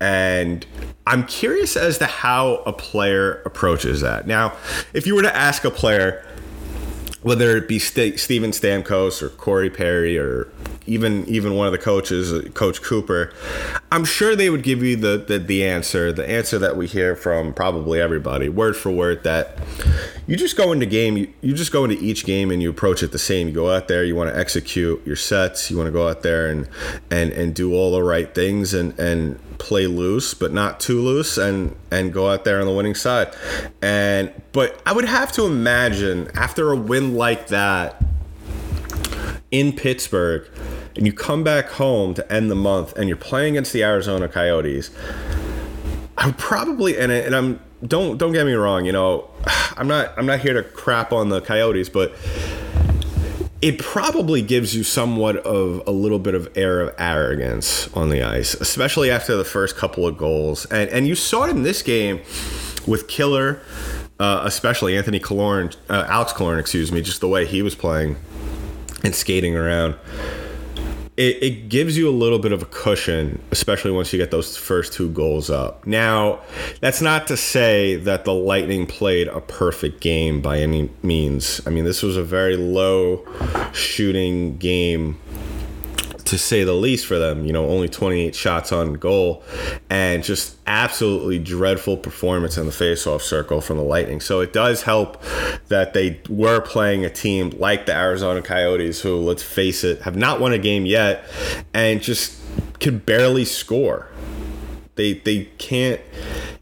And 0.00 0.64
I'm 1.06 1.26
curious 1.26 1.76
as 1.76 1.98
to 1.98 2.06
how 2.06 2.62
a 2.64 2.72
player 2.72 3.42
approaches 3.44 4.00
that. 4.00 4.26
Now, 4.26 4.56
if 4.94 5.06
you 5.06 5.14
were 5.14 5.22
to 5.22 5.36
ask 5.36 5.66
a 5.66 5.70
player, 5.70 6.24
whether 7.22 7.56
it 7.56 7.66
be 7.66 7.78
St- 7.78 8.18
Steven 8.18 8.52
Stamkos 8.52 9.22
or 9.22 9.28
Corey 9.28 9.70
Perry 9.70 10.16
or 10.16 10.48
even 10.86 11.26
even 11.26 11.54
one 11.54 11.66
of 11.66 11.72
the 11.72 11.78
coaches, 11.78 12.32
uh, 12.32 12.48
Coach 12.54 12.80
Cooper, 12.80 13.32
I'm 13.90 14.04
sure 14.04 14.36
they 14.36 14.50
would 14.50 14.62
give 14.62 14.82
you 14.82 14.96
the, 14.96 15.18
the, 15.18 15.38
the 15.38 15.64
answer, 15.64 16.12
the 16.12 16.28
answer 16.28 16.58
that 16.58 16.76
we 16.76 16.86
hear 16.86 17.16
from 17.16 17.52
probably 17.52 18.00
everybody, 18.00 18.48
word 18.48 18.76
for 18.76 18.90
word, 18.90 19.24
that 19.24 19.58
you 20.26 20.36
just 20.36 20.56
go 20.56 20.72
into 20.72 20.86
game, 20.86 21.16
you, 21.16 21.32
you 21.40 21.54
just 21.54 21.72
go 21.72 21.84
into 21.84 21.98
each 21.98 22.24
game 22.24 22.50
and 22.50 22.62
you 22.62 22.70
approach 22.70 23.02
it 23.02 23.12
the 23.12 23.18
same. 23.18 23.48
You 23.48 23.54
go 23.54 23.70
out 23.70 23.88
there, 23.88 24.04
you 24.04 24.14
want 24.14 24.30
to 24.30 24.38
execute 24.38 25.04
your 25.06 25.16
sets, 25.16 25.70
you 25.70 25.76
want 25.76 25.88
to 25.88 25.92
go 25.92 26.08
out 26.08 26.22
there 26.22 26.48
and 26.48 26.68
and 27.10 27.32
and 27.32 27.54
do 27.54 27.74
all 27.74 27.92
the 27.92 28.02
right 28.02 28.32
things 28.34 28.74
and 28.74 28.98
and 28.98 29.38
play 29.58 29.86
loose, 29.86 30.34
but 30.34 30.52
not 30.52 30.80
too 30.80 31.00
loose, 31.00 31.36
and 31.36 31.74
and 31.90 32.12
go 32.12 32.30
out 32.30 32.44
there 32.44 32.60
on 32.60 32.66
the 32.66 32.72
winning 32.72 32.94
side. 32.94 33.34
And 33.82 34.32
but 34.52 34.80
I 34.86 34.92
would 34.92 35.04
have 35.04 35.32
to 35.32 35.44
imagine 35.44 36.30
after 36.34 36.72
a 36.72 36.76
win 36.76 37.14
like 37.14 37.48
that 37.48 38.02
in 39.50 39.72
Pittsburgh, 39.72 40.48
and 40.96 41.06
you 41.06 41.12
come 41.12 41.44
back 41.44 41.68
home 41.70 42.14
to 42.14 42.32
end 42.32 42.50
the 42.50 42.56
month, 42.56 42.96
and 42.96 43.08
you're 43.08 43.16
playing 43.16 43.54
against 43.54 43.72
the 43.72 43.82
Arizona 43.82 44.28
Coyotes. 44.28 44.90
I 46.16 46.26
would 46.26 46.38
probably 46.38 46.98
and 46.98 47.12
and 47.12 47.34
I'm 47.34 47.60
don't 47.86 48.18
don't 48.18 48.32
get 48.32 48.44
me 48.46 48.54
wrong, 48.54 48.84
you 48.84 48.92
know, 48.92 49.30
I'm 49.76 49.88
not 49.88 50.12
I'm 50.16 50.26
not 50.26 50.40
here 50.40 50.54
to 50.54 50.62
crap 50.62 51.12
on 51.12 51.28
the 51.28 51.40
Coyotes, 51.40 51.88
but 51.88 52.12
it 53.60 53.78
probably 53.78 54.40
gives 54.40 54.74
you 54.74 54.84
somewhat 54.84 55.36
of 55.38 55.82
a 55.86 55.90
little 55.90 56.18
bit 56.18 56.34
of 56.34 56.48
air 56.56 56.80
of 56.80 56.94
arrogance 56.98 57.92
on 57.94 58.10
the 58.10 58.22
ice, 58.22 58.54
especially 58.54 59.10
after 59.10 59.36
the 59.36 59.44
first 59.44 59.76
couple 59.76 60.06
of 60.06 60.16
goals. 60.16 60.64
And 60.66 60.88
and 60.90 61.08
you 61.08 61.14
saw 61.14 61.44
it 61.44 61.50
in 61.50 61.62
this 61.62 61.82
game 61.82 62.20
with 62.86 63.08
Killer, 63.08 63.60
uh, 64.20 64.42
especially 64.44 64.96
Anthony 64.96 65.18
Killorn, 65.18 65.76
uh, 65.90 66.06
Alex 66.08 66.32
Killorn, 66.32 66.58
excuse 66.60 66.92
me, 66.92 67.02
just 67.02 67.20
the 67.20 67.28
way 67.28 67.46
he 67.46 67.62
was 67.62 67.74
playing 67.74 68.16
and 69.02 69.14
skating 69.14 69.56
around 69.56 69.94
it, 71.18 71.42
it 71.42 71.68
gives 71.68 71.98
you 71.98 72.08
a 72.08 72.12
little 72.14 72.38
bit 72.38 72.52
of 72.52 72.62
a 72.62 72.66
cushion, 72.66 73.42
especially 73.50 73.90
once 73.90 74.12
you 74.12 74.20
get 74.20 74.30
those 74.30 74.56
first 74.56 74.92
two 74.92 75.10
goals 75.10 75.50
up. 75.50 75.84
Now, 75.84 76.38
that's 76.80 77.02
not 77.02 77.26
to 77.26 77.36
say 77.36 77.96
that 77.96 78.24
the 78.24 78.32
Lightning 78.32 78.86
played 78.86 79.26
a 79.26 79.40
perfect 79.40 80.00
game 80.00 80.40
by 80.40 80.60
any 80.60 80.90
means. 81.02 81.60
I 81.66 81.70
mean, 81.70 81.84
this 81.84 82.04
was 82.04 82.16
a 82.16 82.22
very 82.22 82.56
low 82.56 83.26
shooting 83.72 84.58
game 84.58 85.18
to 86.28 86.38
say 86.38 86.64
the 86.64 86.74
least 86.74 87.06
for 87.06 87.18
them. 87.18 87.44
You 87.44 87.52
know, 87.52 87.68
only 87.68 87.88
28 87.88 88.34
shots 88.34 88.72
on 88.72 88.94
goal 88.94 89.42
and 89.88 90.22
just 90.22 90.56
absolutely 90.66 91.38
dreadful 91.38 91.96
performance 91.96 92.58
in 92.58 92.66
the 92.66 92.72
faceoff 92.72 93.22
circle 93.22 93.60
from 93.60 93.76
the 93.76 93.82
Lightning. 93.82 94.20
So 94.20 94.40
it 94.40 94.52
does 94.52 94.82
help 94.82 95.22
that 95.68 95.94
they 95.94 96.20
were 96.28 96.60
playing 96.60 97.04
a 97.04 97.10
team 97.10 97.50
like 97.58 97.86
the 97.86 97.94
Arizona 97.94 98.42
Coyotes, 98.42 99.00
who, 99.00 99.16
let's 99.16 99.42
face 99.42 99.84
it, 99.84 100.02
have 100.02 100.16
not 100.16 100.40
won 100.40 100.52
a 100.52 100.58
game 100.58 100.86
yet 100.86 101.24
and 101.72 102.02
just 102.02 102.38
can 102.80 102.98
barely 102.98 103.44
score. 103.44 104.08
They, 104.96 105.14
they 105.14 105.44
can't 105.58 106.00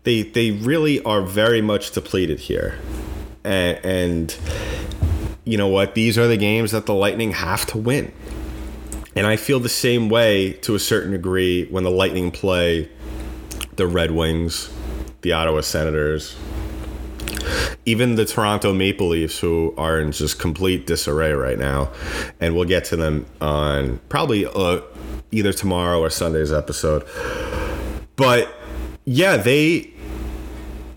they 0.07 0.23
they 0.23 0.53
really 0.53 1.03
are 1.03 1.21
very 1.21 1.61
much 1.61 1.91
depleted 1.91 2.39
here 2.39 2.79
and, 3.45 3.79
and 3.85 4.37
you 5.45 5.59
know 5.59 5.67
what 5.67 5.95
these 5.95 6.17
are 6.17 6.29
the 6.29 6.37
games 6.37 6.71
that 6.71 6.87
the 6.87 6.95
lightning 6.95 7.33
have 7.33 7.67
to 7.67 7.79
win 7.79 8.13
And 9.17 9.27
I 9.27 9.37
feel 9.37 9.59
the 9.59 9.71
same 9.71 10.11
way 10.11 10.53
to 10.53 10.75
a 10.75 10.79
certain 10.79 11.13
degree 11.13 11.67
when 11.67 11.85
the 11.85 11.91
Lightning 11.91 12.31
play 12.31 12.91
the 13.77 13.87
Red 13.87 14.11
Wings, 14.11 14.71
the 15.23 15.33
Ottawa 15.33 15.63
Senators, 15.63 16.37
even 17.87 18.17
the 18.17 18.27
Toronto 18.27 18.75
Maple 18.75 19.09
Leafs, 19.09 19.39
who 19.39 19.73
are 19.79 19.99
in 19.99 20.13
just 20.13 20.39
complete 20.39 20.87
disarray 20.87 21.33
right 21.33 21.59
now. 21.59 21.91
And 22.41 22.55
we'll 22.55 22.67
get 22.67 22.85
to 22.87 22.97
them 22.97 23.25
on 23.41 23.99
probably 24.11 24.45
uh, 24.45 24.83
either 25.31 25.53
tomorrow 25.53 25.99
or 26.01 26.11
Sunday's 26.11 26.53
episode. 26.53 27.05
But 28.17 28.53
yeah, 29.07 29.39
they 29.39 29.93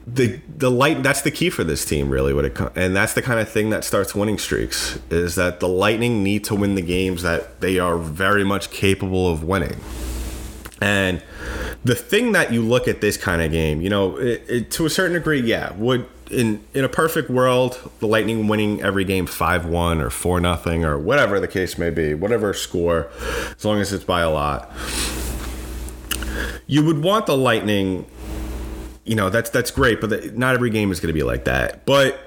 the 0.05 0.41
the 0.60 0.70
light 0.70 1.01
that's 1.01 1.22
the 1.22 1.32
key 1.32 1.50
for 1.50 1.63
this 1.63 1.86
team 1.86 2.10
really 2.10 2.34
what 2.34 2.44
it 2.44 2.60
and 2.75 2.94
that's 2.94 3.13
the 3.13 3.22
kind 3.22 3.39
of 3.39 3.48
thing 3.48 3.70
that 3.70 3.86
starts 3.86 4.13
winning 4.13 4.38
streaks 4.38 5.00
is 5.10 5.36
that 5.36 5.62
the 5.62 5.70
lightning 5.70 6.22
need 6.22 6.44
to 6.44 6.54
win 6.54 6.75
the 6.75 6.82
games 6.82 7.22
that 7.24 7.62
they 7.62 7.80
are 7.80 7.98
very 7.98 8.44
much 8.44 8.70
capable 8.70 9.32
of 9.32 9.42
winning. 9.44 9.78
And 10.82 11.24
the 11.86 11.96
thing 11.96 12.34
that 12.34 12.51
you 12.51 12.62
look 12.62 12.89
at 12.89 13.00
this 13.00 13.16
kind 13.16 13.42
of 13.42 13.51
game 13.51 13.82
you 13.82 13.89
know 13.89 14.18
it, 14.18 14.44
it, 14.50 14.72
to 14.72 14.86
a 14.86 14.89
certain 14.89 15.13
degree 15.13 15.39
yeah 15.39 15.72
would 15.74 16.06
in 16.30 16.62
in 16.74 16.84
a 16.84 16.89
perfect 16.89 17.30
world 17.30 17.89
the 18.00 18.08
lightning 18.08 18.50
winning 18.50 18.82
every 18.82 19.06
game 19.06 19.25
5-1 19.25 20.01
or 20.01 20.10
4 20.10 20.42
nothing 20.42 20.84
or 20.84 21.00
whatever 21.00 21.39
the 21.39 21.48
case 21.48 21.78
may 21.78 21.89
be 21.89 22.13
whatever 22.13 22.54
score 22.54 23.10
as 23.56 23.63
long 23.63 23.80
as 23.80 23.94
it's 23.94 24.04
by 24.04 24.22
a 24.22 24.30
lot. 24.30 24.70
You 26.68 26.86
would 26.86 27.01
want 27.01 27.28
the 27.28 27.38
lightning 27.38 28.06
you 29.10 29.16
know 29.16 29.32
that's 29.32 29.50
that's 29.50 29.72
great, 29.72 30.00
but 30.00 30.12
the, 30.12 30.32
not 30.36 30.54
every 30.54 30.70
game 30.70 30.92
is 30.92 31.00
going 31.00 31.08
to 31.08 31.13
be 31.13 31.24
like 31.24 31.46
that. 31.46 31.84
But 31.88 32.20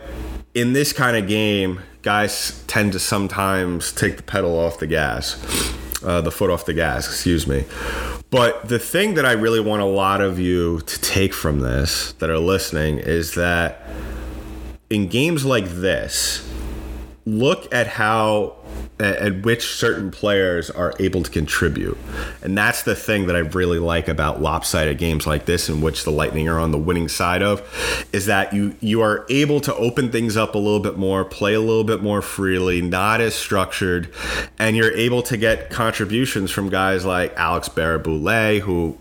in 0.53 0.73
this 0.73 0.93
kind 0.93 1.17
of 1.17 1.29
game, 1.29 1.81
guys 2.03 2.65
tend 2.67 2.93
to 2.95 2.99
sometimes 2.99 3.93
take 3.93 4.17
the 4.17 4.25
pedal 4.25 4.59
off 4.59 4.81
the 4.81 4.89
gas, 4.89 5.39
uh, 6.03 6.21
the 6.23 6.33
foot 6.33 6.51
off 6.51 6.67
the 6.67 6.75
gas. 6.75 7.07
Excuse 7.07 7.47
me. 7.47 7.67
But 8.31 8.69
the 8.69 8.81
thing 8.81 9.15
that 9.15 9.25
I 9.25 9.33
really 9.33 9.61
want 9.61 9.81
a 9.81 9.87
lot 9.87 10.21
of 10.21 10.41
you 10.41 10.81
to 10.81 11.01
take 11.01 11.33
from 11.33 11.61
this 11.61 12.15
that 12.15 12.31
are 12.31 12.39
listening 12.39 12.99
is 12.99 13.35
that 13.35 13.87
in 14.91 15.07
games 15.07 15.45
like 15.45 15.69
this, 15.69 16.45
look 17.25 17.73
at 17.73 17.87
how 17.87 18.57
at 18.99 19.43
which 19.43 19.67
certain 19.67 20.11
players 20.11 20.71
are 20.71 20.95
able 21.00 21.23
to 21.23 21.31
contribute. 21.31 21.99
And 22.43 22.57
that's 22.57 22.83
the 22.83 22.95
thing 22.95 23.26
that 23.26 23.35
I 23.35 23.41
really 23.41 23.79
like 23.79 24.09
about 24.09 24.41
lopsided 24.41 24.99
games 24.99 25.26
like 25.26 25.47
this 25.47 25.69
in 25.69 25.81
which 25.81 26.05
the 26.05 26.11
Lightning 26.11 26.49
are 26.49 26.59
on 26.59 26.71
the 26.71 26.79
winning 26.79 27.09
side 27.09 27.43
of 27.43 27.62
is 28.12 28.26
that 28.26 28.52
you 28.52 28.76
you 28.81 29.00
are 29.00 29.26
able 29.29 29.61
to 29.62 29.75
open 29.75 30.11
things 30.12 30.37
up 30.37 30.55
a 30.55 30.59
little 30.59 30.81
bit 30.81 30.97
more, 30.97 31.25
play 31.25 31.55
a 31.55 31.61
little 31.61 31.85
bit 31.85 32.02
more 32.02 32.23
freely, 32.23 32.81
not 32.81 33.21
as 33.21 33.35
structured, 33.35 34.12
and 34.59 34.76
you're 34.76 34.93
able 34.93 35.23
to 35.23 35.37
get 35.37 35.71
contributions 35.71 36.50
from 36.50 36.69
guys 36.69 37.05
like 37.05 37.35
Alex 37.37 37.69
Barré-Boulet 37.69 38.61
who 38.61 38.97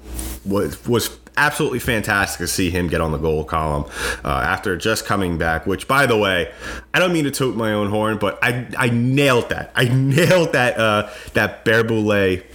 was 0.46 0.86
was 0.88 1.21
absolutely 1.38 1.80
fantastic 1.80 2.40
to 2.40 2.48
see 2.48 2.70
him 2.70 2.88
get 2.88 3.02
on 3.02 3.12
the 3.12 3.18
goal 3.18 3.44
column 3.44 3.90
uh, 4.24 4.28
after 4.30 4.76
just 4.78 5.06
coming 5.06 5.38
back. 5.38 5.66
Which, 5.66 5.88
by 5.88 6.06
the 6.06 6.18
way, 6.18 6.52
I 6.94 7.00
don't 7.00 7.14
mean 7.14 7.26
to 7.26 7.32
toot 7.32 7.56
my 7.56 7.74
own 7.74 7.90
horn, 7.90 8.18
but 8.18 8.40
I 8.42 8.68
I 8.78 8.90
nailed 8.90 9.50
that. 9.50 9.72
I 9.76 9.86
nailed 9.92 10.54
that 10.54 10.78
uh, 10.78 11.10
that 11.34 11.66
Barré-Boulet 11.66 12.46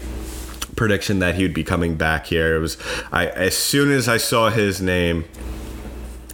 prediction 0.77 1.21
that 1.21 1.35
he 1.35 1.43
would 1.43 1.55
be 1.55 1.65
coming 1.65 1.97
back 1.97 2.27
here. 2.27 2.57
It 2.57 2.61
was 2.61 2.77
I 3.11 3.27
as 3.27 3.57
soon 3.57 3.91
as 3.91 4.09
I 4.09 4.19
saw 4.19 4.51
his 4.51 4.81
name 4.81 5.25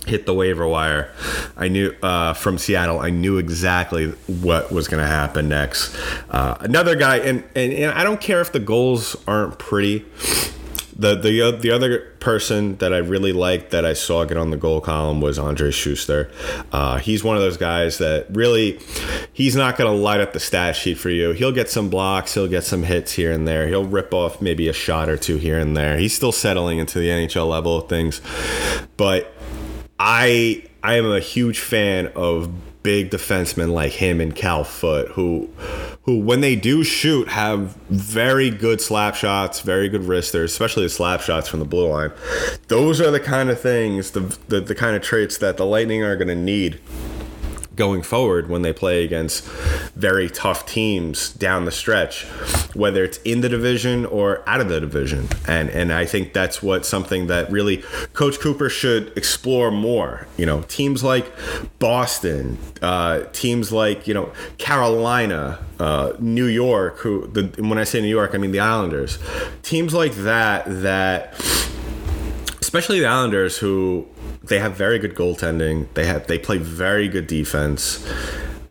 hit 0.07 0.27
the 0.27 0.35
waiver 0.35 0.67
wire, 0.67 1.13
I 1.57 1.69
knew 1.69 1.95
uh, 2.03 2.35
from 2.35 2.59
Seattle. 2.59 2.99
I 2.99 3.11
knew 3.11 3.39
exactly 3.39 4.09
what 4.27 4.73
was 4.73 4.89
going 4.89 5.01
to 5.01 5.09
happen 5.09 5.49
next. 5.49 5.97
Uh, 6.29 6.57
another 6.61 6.97
guy, 6.97 7.19
and, 7.19 7.45
and 7.55 7.73
and 7.73 7.93
I 7.93 8.03
don't 8.05 8.21
care 8.21 8.41
if 8.41 8.53
the 8.53 8.61
goals 8.61 9.17
aren't 9.27 9.59
pretty 9.59 10.05
the 10.97 11.15
the 11.15 11.51
the 11.53 11.71
other 11.71 12.01
person 12.21 12.77
that 12.77 12.93
I 12.93 12.99
really 12.99 13.33
liked 13.33 13.71
that 13.71 13.85
I 13.85 13.95
saw 13.95 14.25
get 14.25 14.37
on 14.37 14.51
the 14.51 14.57
goal 14.57 14.81
column 14.81 15.21
was 15.21 15.39
Andrej 15.39 15.73
Sustr. 15.73 16.31
Uh, 16.73 16.99
he's 16.99 17.25
one 17.25 17.37
of 17.37 17.43
those 17.43 17.57
guys 17.57 17.99
that 17.99 18.27
really 18.31 18.79
he's 19.33 19.57
not 19.57 19.77
going 19.77 19.91
to 19.91 19.97
light 19.97 20.21
up 20.21 20.33
the 20.33 20.41
stat 20.41 20.77
sheet 20.77 20.99
for 20.99 21.11
you. 21.11 21.33
He'll 21.33 21.53
get 21.53 21.71
some 21.71 21.89
blocks, 21.89 22.35
he'll 22.35 22.49
get 22.49 22.65
some 22.65 22.83
hits 22.83 23.13
here 23.13 23.33
and 23.33 23.47
there. 23.47 23.69
He'll 23.69 23.87
rip 23.87 24.13
off 24.13 24.41
maybe 24.41 24.69
a 24.69 24.73
shot 24.73 25.09
or 25.09 25.17
two 25.17 25.37
here 25.37 25.59
and 25.59 25.77
there. 25.77 25.99
He's 25.99 26.15
still 26.15 26.33
settling 26.33 26.79
into 26.79 26.99
the 26.99 27.09
NHL 27.09 27.49
level 27.49 27.79
of 27.79 27.89
things, 27.89 28.21
but 28.97 29.33
I 29.99 30.65
I 30.83 30.95
am 30.95 31.11
a 31.11 31.21
huge 31.21 31.61
fan 31.61 32.13
of 32.15 32.53
big 32.83 33.11
defensemen 33.11 33.73
like 33.73 33.93
him 33.93 34.21
and 34.21 34.35
Cal 34.35 34.65
Foote, 34.65 35.09
who 35.09 35.49
who 36.03 36.19
when 36.19 36.41
they 36.41 36.57
do 36.57 36.83
shoot 36.83 37.29
have 37.29 37.77
very 37.89 38.51
good 38.51 38.81
slap 38.81 39.15
shots, 39.15 39.61
very 39.61 39.89
good 39.89 40.05
wristers, 40.05 40.53
especially 40.53 40.85
the 40.85 40.91
slap 40.91 41.21
shots 41.21 41.49
from 41.49 41.61
the 41.61 41.67
blue 41.67 41.89
line. 41.89 42.13
Those 42.69 43.01
are 43.01 43.11
the 43.11 43.21
kind 43.21 43.51
of 43.51 43.61
things, 43.61 44.13
the 44.13 44.37
the, 44.49 44.61
the 44.61 44.75
kind 44.75 44.97
of 44.97 45.03
traits 45.03 45.39
that 45.39 45.57
the 45.57 45.67
Lightning 45.67 46.03
are 46.03 46.17
going 46.17 46.29
to 46.29 46.35
need 46.35 46.81
going 47.77 48.03
forward 48.03 48.49
when 48.49 48.63
they 48.63 48.73
play 48.73 49.05
against 49.05 49.45
very 49.95 50.29
tough 50.29 50.67
teams 50.67 51.33
down 51.33 51.65
the 51.65 51.71
stretch, 51.71 52.25
whether 52.75 53.05
it's 53.05 53.19
in 53.19 53.41
the 53.41 53.49
division 53.49 54.05
or 54.07 54.47
out 54.49 54.61
of 54.61 54.69
the 54.69 54.81
division. 54.81 55.29
And 55.47 55.71
and 55.71 55.93
I 55.93 56.05
think 56.05 56.33
that's 56.33 56.63
what 56.63 56.85
something 56.85 57.27
that 57.29 57.51
really 57.51 57.79
Coach 58.13 58.39
Cooper 58.41 58.69
should 58.69 59.17
explore 59.17 59.71
more. 59.71 60.27
You 60.37 60.47
know, 60.47 60.63
teams 60.63 61.03
like 61.03 61.33
Boston, 61.79 62.59
uh, 62.81 63.25
teams 63.33 63.73
like 63.73 64.07
you 64.07 64.15
know 64.15 64.33
Carolina, 64.59 65.65
uh, 65.79 66.15
New 66.19 66.47
York. 66.47 66.99
Who 66.99 67.27
the, 67.27 67.63
when 67.63 67.79
I 67.79 67.85
say 67.85 68.01
New 68.01 68.09
York, 68.09 68.35
I 68.35 68.39
mean 68.39 68.53
the 68.53 68.61
Islanders. 68.61 69.19
Teams 69.63 69.95
like 69.95 70.13
that 70.17 70.65
that 70.83 71.35
especially 72.61 73.01
the 73.01 73.07
Islanders 73.07 73.59
who 73.59 74.07
they 74.45 74.59
have 74.59 74.75
very 74.75 74.99
good 74.99 75.15
goaltending. 75.15 75.87
They 75.95 76.07
have 76.07 76.27
they 76.27 76.39
play 76.39 76.59
very 76.59 77.09
good 77.09 77.27
defense. 77.27 78.07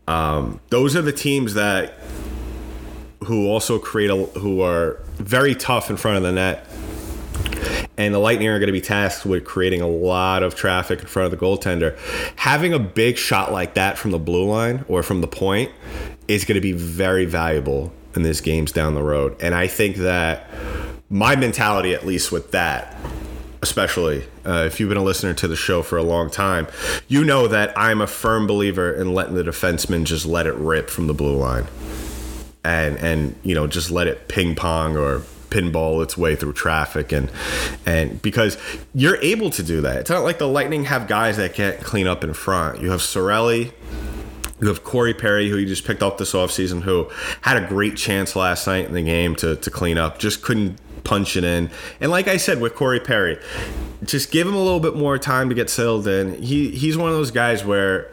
Um, 0.08 0.60
those 0.70 0.96
are 0.96 1.02
the 1.02 1.14
teams 1.14 1.54
that 1.54 1.94
who 3.26 3.48
also 3.48 3.80
create 3.80 4.10
a, 4.10 4.16
who 4.40 4.62
are 4.62 5.00
very 5.16 5.56
tough 5.56 5.90
in 5.90 5.98
front 5.98 6.18
of 6.18 6.24
the 6.24 6.32
net. 6.32 6.68
And 7.98 8.14
the 8.14 8.20
Lightning 8.20 8.48
are 8.48 8.58
going 8.58 8.68
to 8.68 8.74
be 8.74 8.82
tasked 8.82 9.26
with 9.26 9.46
creating 9.46 9.82
a 9.82 9.88
lot 9.88 10.42
of 10.44 10.56
traffic 10.56 11.02
in 11.02 11.06
front 11.06 11.32
of 11.32 11.40
the 11.40 11.46
goaltender. 11.46 11.98
Having 12.38 12.74
a 12.74 12.80
big 12.80 13.18
shot 13.18 13.52
like 13.52 13.76
that 13.76 13.98
from 13.98 14.12
the 14.12 14.18
blue 14.18 14.46
line 14.46 14.86
or 14.88 15.04
from 15.04 15.22
the 15.22 15.28
point 15.28 15.72
is 16.28 16.46
going 16.46 16.56
to 16.56 16.62
be 16.62 16.72
very 16.72 17.26
valuable 17.26 17.94
in 18.16 18.24
these 18.24 18.42
games 18.42 18.72
down 18.72 18.96
the 18.96 19.04
road. 19.04 19.36
And 19.40 19.54
I 19.54 19.68
think 19.68 19.98
that 19.98 20.48
my 21.10 21.36
mentality, 21.36 21.94
at 21.94 22.06
least 22.06 22.32
with 22.32 22.52
that, 22.52 22.98
especially 23.62 24.24
uh, 24.46 24.64
if 24.66 24.80
you've 24.80 24.90
been 24.90 24.98
a 24.98 25.04
listener 25.04 25.34
to 25.36 25.48
the 25.48 25.56
show 25.56 25.84
for 25.84 25.98
a 25.98 26.04
long 26.04 26.30
time, 26.30 26.68
you 27.08 27.24
know 27.24 27.48
that 27.48 27.78
I'm 27.78 28.02
a 28.02 28.08
firm 28.08 28.48
believer 28.48 28.92
in 28.92 29.14
letting 29.14 29.36
the 29.36 29.44
defenseman 29.44 30.06
just 30.06 30.26
let 30.26 30.48
it 30.48 30.56
rip 30.56 30.90
from 30.90 31.08
the 31.08 31.14
blue 31.14 31.36
line, 31.36 31.68
and 32.64 32.98
and 32.98 33.36
you 33.44 33.56
know 33.56 33.68
just 33.68 33.92
let 33.92 34.08
it 34.08 34.28
ping 34.28 34.56
pong 34.56 34.98
or 34.98 35.22
pinball 35.50 36.02
its 36.02 36.18
way 36.18 36.34
through 36.34 36.54
traffic 36.54 37.12
and 37.12 37.30
and 37.86 38.22
because 38.22 38.58
you're 38.94 39.18
able 39.18 39.50
to 39.52 39.62
do 39.62 39.82
that. 39.82 39.98
It's 39.98 40.10
not 40.10 40.24
like 40.24 40.40
the 40.40 40.48
Lightning 40.48 40.86
have 40.86 41.08
guys 41.08 41.38
that 41.38 41.54
can't 41.54 41.80
clean 41.82 42.08
up 42.08 42.24
in 42.24 42.34
front. 42.34 42.82
You 42.82 42.92
have 42.92 43.02
Cirelli. 43.02 43.74
You 44.62 44.68
have 44.68 44.84
Corey 44.84 45.16
Perry, 45.16 45.50
who 45.50 45.58
you 45.58 45.66
just 45.66 45.86
picked 45.86 46.04
up 46.04 46.20
this 46.20 46.34
offseason, 46.34 46.84
who 46.84 47.10
had 47.42 47.58
a 47.58 47.68
great 47.68 47.98
chance 47.98 48.36
last 48.36 48.68
night 48.68 48.86
in 48.86 48.94
the 48.94 49.02
game 49.02 49.36
to, 49.38 49.56
to 49.56 49.72
clean 49.72 49.98
up, 49.98 50.20
just 50.20 50.44
couldn't 50.44 50.78
punch 51.04 51.36
it 51.38 51.44
in. 51.44 51.70
And 52.00 52.12
like 52.12 52.28
I 52.28 52.38
said 52.38 52.62
with 52.62 52.76
Corey 52.76 53.00
Perry, 53.00 53.40
just 54.04 54.32
give 54.32 54.48
him 54.48 54.54
a 54.54 54.62
little 54.62 54.80
bit 54.80 54.96
more 54.96 55.18
time 55.18 55.50
to 55.50 55.56
get 55.56 55.70
settled 55.70 56.08
in. 56.08 56.42
He 56.42 56.72
he's 56.72 56.98
one 56.98 57.10
of 57.10 57.16
those 57.16 57.32
guys 57.32 57.64
where 57.64 58.10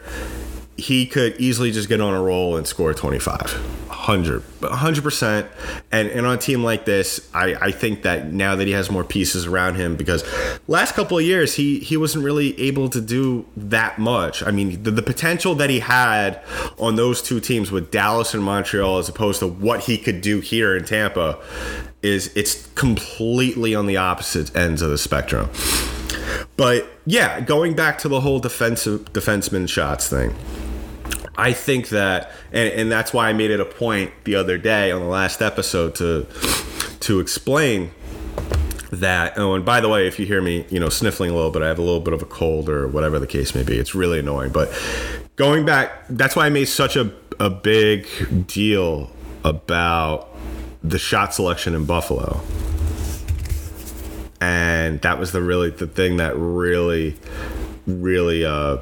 he 0.79 1.05
could 1.05 1.35
easily 1.39 1.71
just 1.71 1.89
get 1.89 2.01
on 2.01 2.13
a 2.13 2.21
roll 2.21 2.57
and 2.57 2.65
score 2.65 2.93
25. 2.93 3.79
100 3.99 4.41
100% 4.61 5.47
and, 5.91 6.07
and 6.09 6.25
on 6.25 6.35
a 6.35 6.37
team 6.37 6.63
like 6.63 6.85
this 6.85 7.29
I, 7.33 7.53
I 7.55 7.71
think 7.71 8.03
that 8.03 8.31
now 8.31 8.55
that 8.55 8.65
he 8.65 8.73
has 8.73 8.89
more 8.89 9.03
pieces 9.03 9.45
around 9.45 9.75
him 9.75 9.97
because 9.97 10.23
last 10.67 10.95
couple 10.95 11.17
of 11.17 11.25
years 11.25 11.55
he 11.55 11.79
he 11.79 11.97
wasn't 11.97 12.23
really 12.23 12.59
able 12.59 12.89
to 12.89 13.01
do 13.01 13.45
that 13.57 13.99
much. 13.99 14.41
I 14.41 14.51
mean 14.51 14.81
the, 14.83 14.91
the 14.91 15.01
potential 15.01 15.53
that 15.55 15.69
he 15.69 15.79
had 15.79 16.41
on 16.79 16.95
those 16.95 17.21
two 17.21 17.39
teams 17.39 17.71
with 17.71 17.91
dallas 17.91 18.33
and 18.33 18.41
montreal 18.41 18.97
as 18.97 19.09
opposed 19.09 19.39
to 19.39 19.47
what 19.47 19.81
he 19.81 19.97
could 19.97 20.21
do 20.21 20.39
here 20.39 20.75
in 20.77 20.85
tampa 20.85 21.37
is 22.01 22.35
it's 22.35 22.67
completely 22.75 23.75
on 23.75 23.85
the 23.85 23.97
opposite 23.97 24.55
ends 24.55 24.81
of 24.81 24.89
the 24.89 24.97
spectrum. 24.97 25.49
But 26.57 26.89
yeah 27.05 27.41
going 27.41 27.75
back 27.75 27.97
to 27.99 28.07
the 28.07 28.21
whole 28.21 28.39
defensive 28.39 29.11
defenseman 29.13 29.67
shots 29.67 30.09
thing 30.09 30.33
I 31.39 31.53
think 31.53 31.87
that, 31.89 32.31
and, 32.51 32.69
and 32.73 32.91
that's 32.91 33.13
why 33.13 33.29
I 33.29 33.33
made 33.33 33.49
it 33.49 33.61
a 33.61 33.65
point 33.65 34.11
the 34.25 34.35
other 34.35 34.57
day 34.57 34.91
on 34.91 34.99
the 34.99 35.07
last 35.07 35.41
episode 35.41 35.95
to 35.95 36.27
to 36.99 37.21
explain 37.21 37.91
that. 38.91 39.37
Oh, 39.37 39.53
and 39.53 39.63
by 39.63 39.79
the 39.79 39.87
way, 39.87 40.05
if 40.05 40.19
you 40.19 40.25
hear 40.25 40.41
me, 40.41 40.65
you 40.69 40.81
know, 40.81 40.89
sniffling 40.89 41.31
a 41.31 41.33
little 41.33 41.49
bit, 41.49 41.61
I 41.61 41.67
have 41.67 41.79
a 41.79 41.81
little 41.81 42.01
bit 42.01 42.13
of 42.13 42.21
a 42.21 42.25
cold 42.25 42.67
or 42.67 42.89
whatever 42.89 43.19
the 43.19 43.27
case 43.27 43.55
may 43.55 43.63
be. 43.63 43.77
It's 43.77 43.95
really 43.95 44.19
annoying. 44.19 44.51
But 44.51 44.69
going 45.37 45.65
back, 45.65 46.07
that's 46.09 46.35
why 46.35 46.45
I 46.45 46.49
made 46.49 46.65
such 46.65 46.97
a 46.97 47.09
a 47.39 47.49
big 47.49 48.05
deal 48.47 49.09
about 49.45 50.27
the 50.83 50.99
shot 50.99 51.33
selection 51.33 51.73
in 51.73 51.85
Buffalo. 51.85 52.41
And 54.41 54.99
that 55.01 55.19
was 55.19 55.31
the 55.31 55.41
really 55.41 55.69
the 55.69 55.87
thing 55.87 56.17
that 56.17 56.35
really, 56.35 57.15
really 57.87 58.43
uh, 58.43 58.79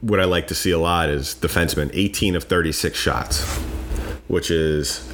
what 0.00 0.20
I 0.20 0.24
like 0.24 0.46
to 0.48 0.54
see 0.54 0.70
a 0.70 0.78
lot 0.78 1.08
is 1.08 1.34
defensemen 1.34 1.90
18 1.92 2.36
of 2.36 2.44
36 2.44 2.96
shots, 2.96 3.44
which 4.28 4.50
is 4.50 5.10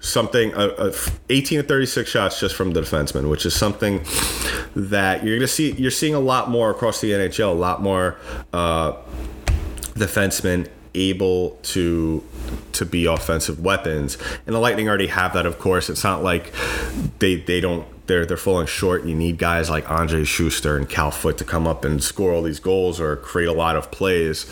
something 0.00 0.54
uh, 0.54 0.68
uh, 0.78 0.92
18 1.28 1.60
of 1.60 1.68
36 1.68 2.08
shots 2.08 2.40
just 2.40 2.54
from 2.54 2.72
the 2.72 2.80
defenseman, 2.80 3.28
which 3.30 3.44
is 3.44 3.54
something 3.54 4.04
that 4.74 5.24
you're 5.24 5.36
gonna 5.36 5.48
see. 5.48 5.72
You're 5.72 5.90
seeing 5.90 6.14
a 6.14 6.20
lot 6.20 6.50
more 6.50 6.70
across 6.70 7.00
the 7.00 7.10
NHL. 7.10 7.50
A 7.50 7.52
lot 7.52 7.82
more 7.82 8.16
uh, 8.52 8.92
defensemen 9.94 10.68
able 10.94 11.58
to 11.62 12.22
to 12.72 12.84
be 12.84 13.06
offensive 13.06 13.60
weapons. 13.60 14.18
And 14.46 14.54
the 14.54 14.60
Lightning 14.60 14.88
already 14.88 15.08
have 15.08 15.32
that, 15.34 15.46
of 15.46 15.58
course. 15.58 15.90
It's 15.90 16.04
not 16.04 16.22
like 16.22 16.52
they 17.18 17.36
they 17.36 17.60
don't 17.60 17.86
they're 18.06 18.26
they're 18.26 18.36
falling 18.36 18.66
short. 18.66 19.04
You 19.04 19.14
need 19.14 19.38
guys 19.38 19.70
like 19.70 19.84
Andrej 19.84 20.24
Sustr 20.24 20.76
and 20.76 20.88
Cal 20.88 21.10
Foote 21.10 21.38
to 21.38 21.44
come 21.44 21.66
up 21.66 21.84
and 21.84 22.02
score 22.02 22.32
all 22.32 22.42
these 22.42 22.60
goals 22.60 23.00
or 23.00 23.16
create 23.16 23.48
a 23.48 23.52
lot 23.52 23.76
of 23.76 23.90
plays. 23.90 24.46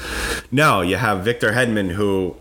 No, 0.51 0.83
you 0.83 0.97
have 0.97 1.25
Victor 1.25 1.53
Hedman 1.53 1.93
who 1.93 2.37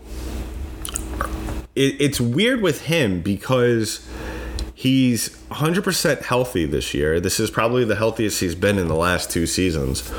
it, 1.74 2.00
it's 2.00 2.20
weird 2.20 2.62
with 2.62 2.82
him 2.82 3.20
because 3.20 4.06
he's 4.74 5.30
100% 5.50 6.22
healthy 6.22 6.66
this 6.66 6.94
year. 6.94 7.20
This 7.20 7.38
is 7.38 7.50
probably 7.50 7.84
the 7.84 7.96
healthiest 7.96 8.40
he's 8.40 8.54
been 8.54 8.78
in 8.78 8.88
the 8.88 8.94
last 8.94 9.30
two 9.30 9.46
seasons. 9.46 10.10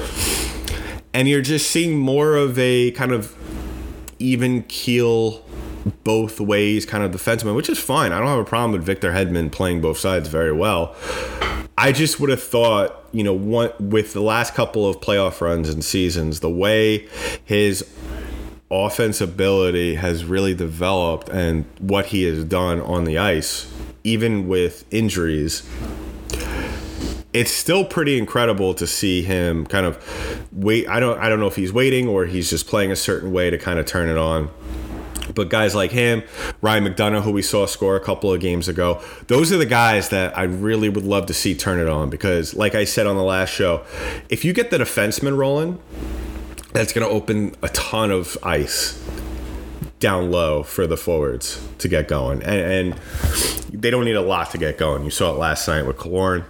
And 1.13 1.28
you're 1.28 1.42
just 1.42 1.70
seeing 1.70 1.98
more 1.98 2.36
of 2.36 2.58
a 2.60 2.92
kind 2.92 3.12
of 3.12 3.36
even 4.20 4.64
keel 4.64 5.44
both 6.04 6.40
ways 6.40 6.86
kind 6.86 7.04
of 7.04 7.12
defenseman, 7.12 7.56
which 7.56 7.70
is 7.70 7.80
fine. 7.80 8.12
I 8.12 8.20
don't 8.20 8.28
have 8.28 8.40
a 8.40 8.46
problem 8.46 8.72
with 8.74 8.84
Victor 8.84 9.12
Hedman 9.12 9.52
playing 9.52 9.82
both 9.82 9.98
sides 9.98 10.28
very 10.28 10.52
well. 10.52 10.96
I 11.78 11.92
just 11.92 12.20
would 12.20 12.30
have 12.30 12.42
thought, 12.42 13.06
you 13.12 13.24
know, 13.24 13.34
one, 13.34 13.72
with 13.80 14.14
the 14.14 14.22
last 14.22 14.56
couple 14.56 14.88
of 14.88 15.00
playoff 15.00 15.42
runs 15.42 15.70
and 15.70 15.84
seasons, 15.84 16.40
the 16.40 16.50
way 16.50 17.08
his 17.46 17.86
offense 18.72 19.22
ability 19.22 19.96
has 19.96 20.26
really 20.26 20.54
developed 20.54 21.30
and 21.30 21.66
what 21.80 22.08
he 22.08 22.24
has 22.24 22.44
done 22.44 22.82
on 22.82 23.06
the 23.06 23.18
ice, 23.18 23.72
even 24.04 24.48
with 24.48 24.86
injuries, 24.92 25.64
it's 27.38 27.52
still 27.52 27.86
pretty 27.86 28.17
incredible 28.17 28.73
to 28.73 28.88
see 28.88 29.21
him 29.21 29.65
kind 29.67 29.86
of 29.86 29.97
wait. 30.52 30.88
I 30.89 31.00
don't 31.00 31.19
I 31.19 31.30
don't 31.30 31.39
know 31.39 31.47
if 31.47 31.56
he's 31.56 31.71
waiting 31.71 32.08
or 32.08 32.26
he's 32.26 32.50
just 32.50 32.67
playing 32.67 32.91
a 32.91 32.95
certain 32.95 33.32
way 33.32 33.50
to 33.50 33.58
kind 33.58 33.78
of 33.80 33.86
turn 33.86 34.10
it 34.10 34.17
on. 34.17 34.50
But 35.36 35.50
guys 35.50 35.76
like 35.76 35.91
him, 35.91 36.23
Ryan 36.62 36.86
McDonagh, 36.86 37.21
who 37.21 37.32
we 37.32 37.41
saw 37.41 37.65
score 37.65 37.95
a 37.95 38.00
couple 38.00 38.34
of 38.34 38.39
games 38.39 38.67
ago, 38.67 39.02
those 39.28 39.52
are 39.52 39.58
the 39.58 39.65
guys 39.65 40.10
that 40.10 40.36
I 40.36 40.43
really 40.43 40.89
would 40.89 41.04
love 41.04 41.28
to 41.28 41.34
see 41.34 41.54
turn 41.54 41.80
it 41.80 41.88
on 41.88 42.10
because, 42.10 42.56
like 42.56 42.76
I 42.76 42.86
said 42.86 43.06
on 43.06 43.17
the 43.17 43.23
last 43.23 43.50
show, 43.50 43.84
if 44.30 44.45
you 44.45 44.54
get 44.54 44.71
the 44.71 44.78
defenseman 44.78 45.38
rolling, 45.38 45.80
that's 46.71 46.93
going 46.93 47.08
to 47.08 47.13
open 47.13 47.56
a 47.62 47.69
ton 47.69 48.10
of 48.10 48.38
ice 48.41 49.04
down 50.00 50.32
low 50.32 50.63
for 50.63 50.88
the 50.88 50.95
forwards 50.95 51.62
to 51.80 51.88
get 51.89 52.08
going. 52.08 52.41
And, 52.43 52.93
and, 52.93 53.02
they 53.71 53.89
don't 53.89 54.06
need 54.06 54.15
a 54.15 54.21
lot 54.21 54.52
to 54.52 54.58
get 54.58 54.78
going. 54.78 55.04
You 55.04 55.10
saw 55.10 55.34
it 55.34 55.38
last 55.38 55.67
night 55.67 55.84
with 55.84 55.97
Killorn. 55.97 56.45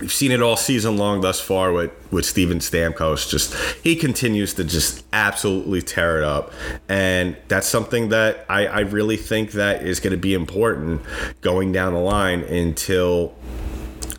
We've 0.00 0.12
seen 0.12 0.30
it 0.30 0.40
all 0.40 0.56
season 0.56 0.96
long 0.96 1.20
thus 1.22 1.40
far 1.40 1.72
with 1.72 1.90
with 2.12 2.24
Steven 2.24 2.60
Stamkos. 2.60 3.28
Just 3.28 3.54
he 3.82 3.96
continues 3.96 4.54
to 4.54 4.64
just 4.64 5.04
absolutely 5.12 5.82
tear 5.82 6.18
it 6.18 6.24
up, 6.24 6.52
and 6.88 7.36
that's 7.48 7.66
something 7.66 8.10
that 8.10 8.46
I, 8.48 8.66
I 8.66 8.80
really 8.80 9.16
think 9.16 9.52
that 9.52 9.82
is 9.82 9.98
going 9.98 10.12
to 10.12 10.18
be 10.18 10.34
important 10.34 11.02
going 11.40 11.72
down 11.72 11.94
the 11.94 12.00
line 12.00 12.42
until 12.42 13.34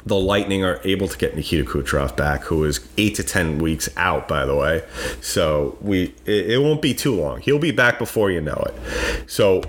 the 0.06 0.18
Lightning 0.18 0.66
are 0.66 0.82
able 0.84 1.08
to 1.08 1.18
get 1.18 1.36
Nikita 1.36 1.64
Kucherov 1.64 2.18
back, 2.18 2.44
who 2.44 2.64
is 2.66 2.86
eight 2.98 3.16
to 3.16 3.24
ten 3.24 3.60
weeks 3.60 3.90
out, 3.96 4.28
by 4.28 4.46
the 4.46 4.56
way. 4.56 4.84
So 5.22 5.78
we 5.82 6.14
it, 6.26 6.52
it 6.52 6.62
won't 6.62 6.82
be 6.82 6.94
too 6.94 7.16
long. 7.16 7.40
He'll 7.42 7.60
be 7.60 7.72
back 7.72 8.00
before 8.00 8.32
you 8.32 8.42
know 8.42 8.62
it. 8.68 9.30
So 9.30 9.62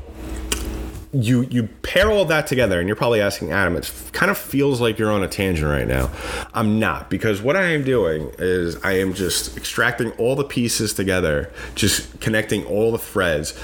you 1.13 1.43
you 1.43 1.67
pair 1.83 2.09
all 2.09 2.25
that 2.25 2.47
together 2.47 2.79
and 2.79 2.89
you're 2.89 2.95
probably 2.95 3.21
asking 3.21 3.51
adam 3.51 3.75
it 3.75 3.93
kind 4.13 4.31
of 4.31 4.39
feels 4.39 4.81
like 4.81 4.97
you're 4.97 5.11
on 5.11 5.25
a 5.25 5.29
tangent 5.29 5.69
right 5.69 5.89
now 5.89 6.09
i'm 6.55 6.79
not 6.79 7.11
because 7.11 7.43
what 7.43 7.57
i 7.57 7.65
am 7.65 7.83
doing 7.83 8.31
is 8.39 8.77
i 8.85 8.93
am 8.93 9.13
just 9.13 9.57
extracting 9.57 10.13
all 10.13 10.37
the 10.37 10.45
pieces 10.45 10.95
together 10.95 11.51
just 11.75 12.21
connecting 12.21 12.65
all 12.67 12.93
the 12.93 12.99
threads 12.99 13.59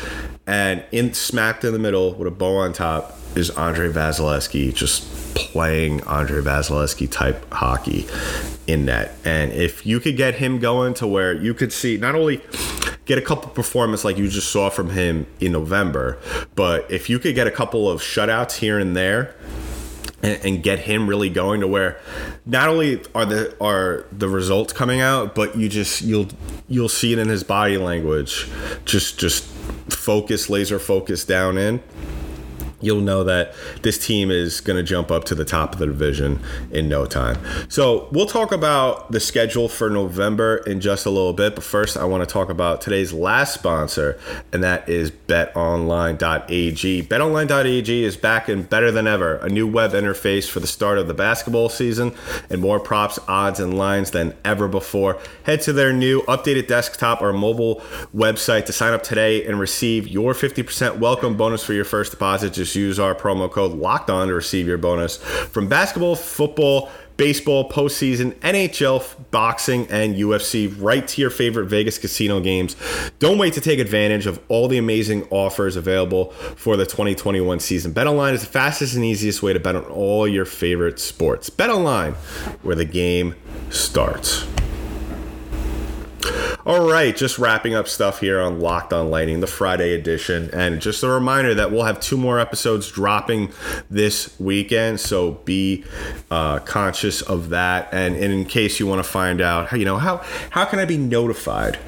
and 0.48 0.84
in 0.90 1.14
smacked 1.14 1.64
in 1.64 1.72
the 1.72 1.78
middle 1.78 2.14
with 2.14 2.26
a 2.26 2.32
bow 2.32 2.56
on 2.56 2.72
top 2.72 3.16
is 3.36 3.50
andre 3.50 3.92
Vasilevskiy 3.92 4.74
just 4.74 5.08
playing 5.36 6.02
andre 6.04 6.40
Vasilevskiy 6.40 7.10
type 7.10 7.52
hockey 7.52 8.06
in 8.66 8.86
net. 8.86 9.16
And 9.24 9.52
if 9.52 9.86
you 9.86 10.00
could 10.00 10.16
get 10.16 10.34
him 10.34 10.58
going 10.58 10.94
to 10.94 11.06
where 11.06 11.32
you 11.32 11.54
could 11.54 11.72
see 11.72 11.96
not 11.96 12.14
only 12.14 12.40
get 13.06 13.18
a 13.18 13.22
couple 13.22 13.48
performance 13.50 14.04
like 14.04 14.18
you 14.18 14.28
just 14.28 14.50
saw 14.50 14.68
from 14.68 14.90
him 14.90 15.26
in 15.40 15.52
November, 15.52 16.18
but 16.54 16.90
if 16.90 17.08
you 17.08 17.18
could 17.18 17.34
get 17.34 17.46
a 17.46 17.50
couple 17.50 17.88
of 17.88 18.02
shutouts 18.02 18.56
here 18.56 18.78
and 18.78 18.94
there 18.94 19.34
and, 20.22 20.44
and, 20.44 20.62
get 20.62 20.80
him 20.80 21.08
really 21.08 21.30
going 21.30 21.60
to 21.60 21.68
where 21.68 22.00
not 22.44 22.68
only 22.68 23.02
are 23.14 23.24
the 23.24 23.56
are 23.62 24.06
the 24.10 24.28
results 24.28 24.72
coming 24.72 25.00
out, 25.00 25.34
but 25.34 25.56
you 25.56 25.68
just 25.68 26.02
you'll 26.02 26.28
you'll 26.68 26.88
see 26.88 27.12
it 27.12 27.18
in 27.18 27.28
his 27.28 27.44
body 27.44 27.78
language, 27.78 28.48
just 28.84 29.18
just 29.18 29.44
focus, 29.88 30.50
laser 30.50 30.78
focus 30.78 31.24
down 31.24 31.56
in 31.56 31.80
you'll 32.80 33.00
know 33.00 33.24
that 33.24 33.54
this 33.82 34.04
team 34.04 34.30
is 34.30 34.60
going 34.60 34.76
to 34.76 34.82
jump 34.82 35.10
up 35.10 35.24
to 35.24 35.34
the 35.34 35.44
top 35.44 35.72
of 35.72 35.78
the 35.78 35.86
division 35.86 36.40
in 36.70 36.88
no 36.88 37.06
time. 37.06 37.38
So 37.68 38.08
we'll 38.12 38.26
talk 38.26 38.52
about 38.52 39.12
the 39.12 39.20
schedule 39.20 39.68
for 39.68 39.88
November 39.88 40.58
in 40.58 40.80
just 40.80 41.06
a 41.06 41.10
little 41.10 41.32
bit. 41.32 41.54
But 41.54 41.64
first, 41.64 41.96
I 41.96 42.04
want 42.04 42.26
to 42.26 42.32
talk 42.32 42.48
about 42.48 42.80
today's 42.80 43.12
last 43.12 43.54
sponsor, 43.54 44.18
and 44.52 44.62
that 44.62 44.88
is 44.88 45.10
betonline.ag. 45.10 47.02
Betonline.ag 47.04 48.04
is 48.04 48.16
back 48.16 48.48
and 48.48 48.68
better 48.68 48.90
than 48.90 49.06
ever. 49.06 49.36
A 49.36 49.48
new 49.48 49.66
web 49.66 49.92
interface 49.92 50.48
for 50.48 50.60
the 50.60 50.66
start 50.66 50.98
of 50.98 51.08
the 51.08 51.14
basketball 51.14 51.68
season 51.68 52.14
and 52.50 52.60
more 52.60 52.78
props, 52.78 53.18
odds, 53.26 53.60
and 53.60 53.78
lines 53.78 54.10
than 54.10 54.34
ever 54.44 54.68
before. 54.68 55.18
Head 55.44 55.60
to 55.62 55.72
their 55.72 55.92
new 55.92 56.22
updated 56.22 56.66
desktop 56.66 57.22
or 57.22 57.32
mobile 57.32 57.76
website 58.14 58.66
to 58.66 58.72
sign 58.72 58.92
up 58.92 59.02
today 59.02 59.46
and 59.46 59.58
receive 59.58 60.06
your 60.08 60.34
50% 60.34 60.98
welcome 60.98 61.36
bonus 61.36 61.64
for 61.64 61.72
your 61.72 61.84
first 61.84 62.10
deposit. 62.10 62.52
Just 62.52 62.65
use 62.74 62.98
our 62.98 63.14
promo 63.14 63.50
code 63.50 63.72
locked 63.72 64.10
on 64.10 64.28
to 64.28 64.34
receive 64.34 64.66
your 64.66 64.78
bonus 64.78 65.18
from 65.18 65.68
basketball, 65.68 66.16
football, 66.16 66.90
baseball, 67.16 67.68
postseason, 67.68 68.34
NHL, 68.40 69.30
boxing, 69.30 69.86
and 69.88 70.16
UFC 70.16 70.74
right 70.78 71.06
to 71.08 71.20
your 71.20 71.30
favorite 71.30 71.66
Vegas 71.66 71.98
casino 71.98 72.40
games. 72.40 72.76
Don't 73.18 73.38
wait 73.38 73.54
to 73.54 73.60
take 73.60 73.78
advantage 73.78 74.26
of 74.26 74.40
all 74.48 74.68
the 74.68 74.78
amazing 74.78 75.26
offers 75.30 75.76
available 75.76 76.30
for 76.56 76.76
the 76.76 76.84
2021 76.84 77.60
season. 77.60 77.92
BetOnline 77.92 78.32
is 78.32 78.40
the 78.40 78.46
fastest 78.46 78.94
and 78.94 79.04
easiest 79.04 79.42
way 79.42 79.52
to 79.52 79.60
bet 79.60 79.76
on 79.76 79.84
all 79.84 80.26
your 80.28 80.44
favorite 80.44 80.98
sports. 80.98 81.50
BetOnline, 81.50 82.14
where 82.62 82.76
the 82.76 82.84
game 82.84 83.34
starts. 83.70 84.46
All 86.66 86.90
right, 86.90 87.16
just 87.16 87.38
wrapping 87.38 87.76
up 87.76 87.86
stuff 87.86 88.18
here 88.18 88.40
on 88.40 88.58
Locked 88.58 88.92
on 88.92 89.08
Lightning, 89.08 89.38
the 89.38 89.46
Friday 89.46 89.94
edition. 89.94 90.50
And 90.52 90.82
just 90.82 91.04
a 91.04 91.08
reminder 91.08 91.54
that 91.54 91.70
we'll 91.70 91.84
have 91.84 92.00
two 92.00 92.16
more 92.16 92.40
episodes 92.40 92.90
dropping 92.90 93.52
this 93.88 94.34
weekend. 94.40 94.98
So 94.98 95.34
be 95.44 95.84
uh, 96.28 96.58
conscious 96.58 97.22
of 97.22 97.50
that. 97.50 97.88
And, 97.92 98.16
and 98.16 98.32
in 98.32 98.44
case 98.46 98.80
you 98.80 98.86
want 98.88 98.98
to 98.98 99.08
find 99.08 99.40
out, 99.40 99.70
you 99.78 99.84
know, 99.84 99.96
how, 99.96 100.24
how 100.50 100.64
can 100.64 100.80
I 100.80 100.86
be 100.86 100.98
notified? 100.98 101.78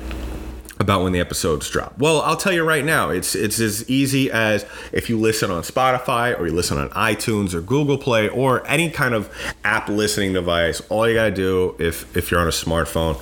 About 0.88 1.02
when 1.02 1.12
the 1.12 1.20
episodes 1.20 1.68
drop. 1.68 1.98
Well, 1.98 2.22
I'll 2.22 2.36
tell 2.36 2.52
you 2.52 2.64
right 2.64 2.84
now, 2.84 3.10
it's 3.10 3.34
it's 3.34 3.60
as 3.60 3.88
easy 3.90 4.30
as 4.30 4.64
if 4.90 5.10
you 5.10 5.18
listen 5.18 5.50
on 5.50 5.62
Spotify 5.62 6.38
or 6.38 6.46
you 6.46 6.54
listen 6.54 6.78
on 6.78 6.88
iTunes 6.90 7.52
or 7.52 7.60
Google 7.60 7.98
Play 7.98 8.30
or 8.30 8.66
any 8.66 8.88
kind 8.88 9.12
of 9.12 9.30
app 9.64 9.90
listening 9.90 10.32
device. 10.32 10.80
All 10.88 11.06
you 11.06 11.14
gotta 11.14 11.30
do 11.30 11.76
if 11.78 12.16
if 12.16 12.30
you're 12.30 12.40
on 12.40 12.46
a 12.46 12.50
smartphone 12.50 13.20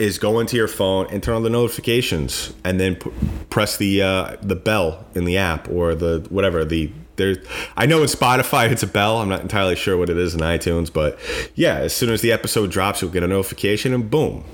is 0.00 0.18
go 0.18 0.38
into 0.38 0.56
your 0.56 0.68
phone 0.68 1.08
and 1.10 1.20
turn 1.20 1.34
on 1.34 1.42
the 1.42 1.50
notifications 1.50 2.54
and 2.64 2.78
then 2.78 2.94
p- 2.94 3.10
press 3.50 3.76
the 3.76 4.00
uh, 4.00 4.36
the 4.40 4.56
bell 4.56 5.04
in 5.16 5.24
the 5.24 5.36
app 5.36 5.68
or 5.68 5.96
the 5.96 6.24
whatever 6.30 6.64
the 6.64 6.92
there 7.16 7.34
I 7.76 7.86
know 7.86 8.02
in 8.02 8.06
Spotify 8.06 8.70
it's 8.70 8.84
a 8.84 8.86
bell. 8.86 9.18
I'm 9.18 9.28
not 9.28 9.40
entirely 9.40 9.74
sure 9.74 9.96
what 9.96 10.10
it 10.10 10.16
is 10.16 10.32
in 10.32 10.42
iTunes, 10.42 10.92
but 10.92 11.18
yeah, 11.56 11.74
as 11.78 11.92
soon 11.92 12.10
as 12.10 12.20
the 12.20 12.30
episode 12.30 12.70
drops, 12.70 13.02
you'll 13.02 13.10
get 13.10 13.24
a 13.24 13.28
notification 13.28 13.92
and 13.92 14.08
boom. 14.08 14.44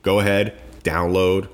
Go 0.00 0.20
ahead, 0.20 0.58
download, 0.82 1.48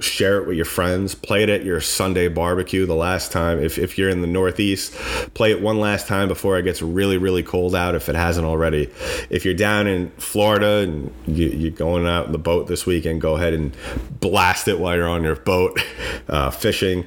share 0.00 0.38
it 0.38 0.46
with 0.46 0.56
your 0.56 0.64
friends, 0.64 1.14
play 1.14 1.42
it 1.42 1.48
at 1.48 1.64
your 1.64 1.80
Sunday 1.80 2.28
barbecue 2.28 2.86
the 2.86 2.94
last 2.94 3.32
time. 3.32 3.62
If, 3.62 3.78
if 3.78 3.98
you're 3.98 4.08
in 4.08 4.20
the 4.20 4.26
Northeast, 4.26 4.94
play 5.34 5.50
it 5.50 5.60
one 5.60 5.78
last 5.78 6.06
time 6.06 6.28
before 6.28 6.58
it 6.58 6.62
gets 6.62 6.82
really, 6.82 7.18
really 7.18 7.42
cold 7.42 7.74
out 7.74 7.94
if 7.94 8.08
it 8.08 8.14
hasn't 8.14 8.46
already. 8.46 8.90
If 9.28 9.44
you're 9.44 9.54
down 9.54 9.86
in 9.86 10.10
Florida 10.12 10.88
and 10.88 11.14
you, 11.26 11.68
are 11.68 11.70
going 11.70 12.06
out 12.06 12.26
in 12.26 12.32
the 12.32 12.38
boat 12.38 12.66
this 12.66 12.86
weekend, 12.86 13.20
go 13.20 13.36
ahead 13.36 13.54
and 13.54 13.76
blast 14.20 14.68
it 14.68 14.78
while 14.78 14.96
you're 14.96 15.08
on 15.08 15.22
your 15.22 15.36
boat 15.36 15.80
uh, 16.28 16.50
fishing. 16.50 17.06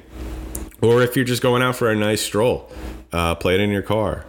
Or 0.80 1.02
if 1.02 1.16
you're 1.16 1.24
just 1.24 1.42
going 1.42 1.62
out 1.62 1.76
for 1.76 1.90
a 1.90 1.96
nice 1.96 2.20
stroll, 2.20 2.70
uh, 3.12 3.34
play 3.34 3.54
it 3.54 3.60
in 3.60 3.70
your 3.70 3.82
car 3.82 4.24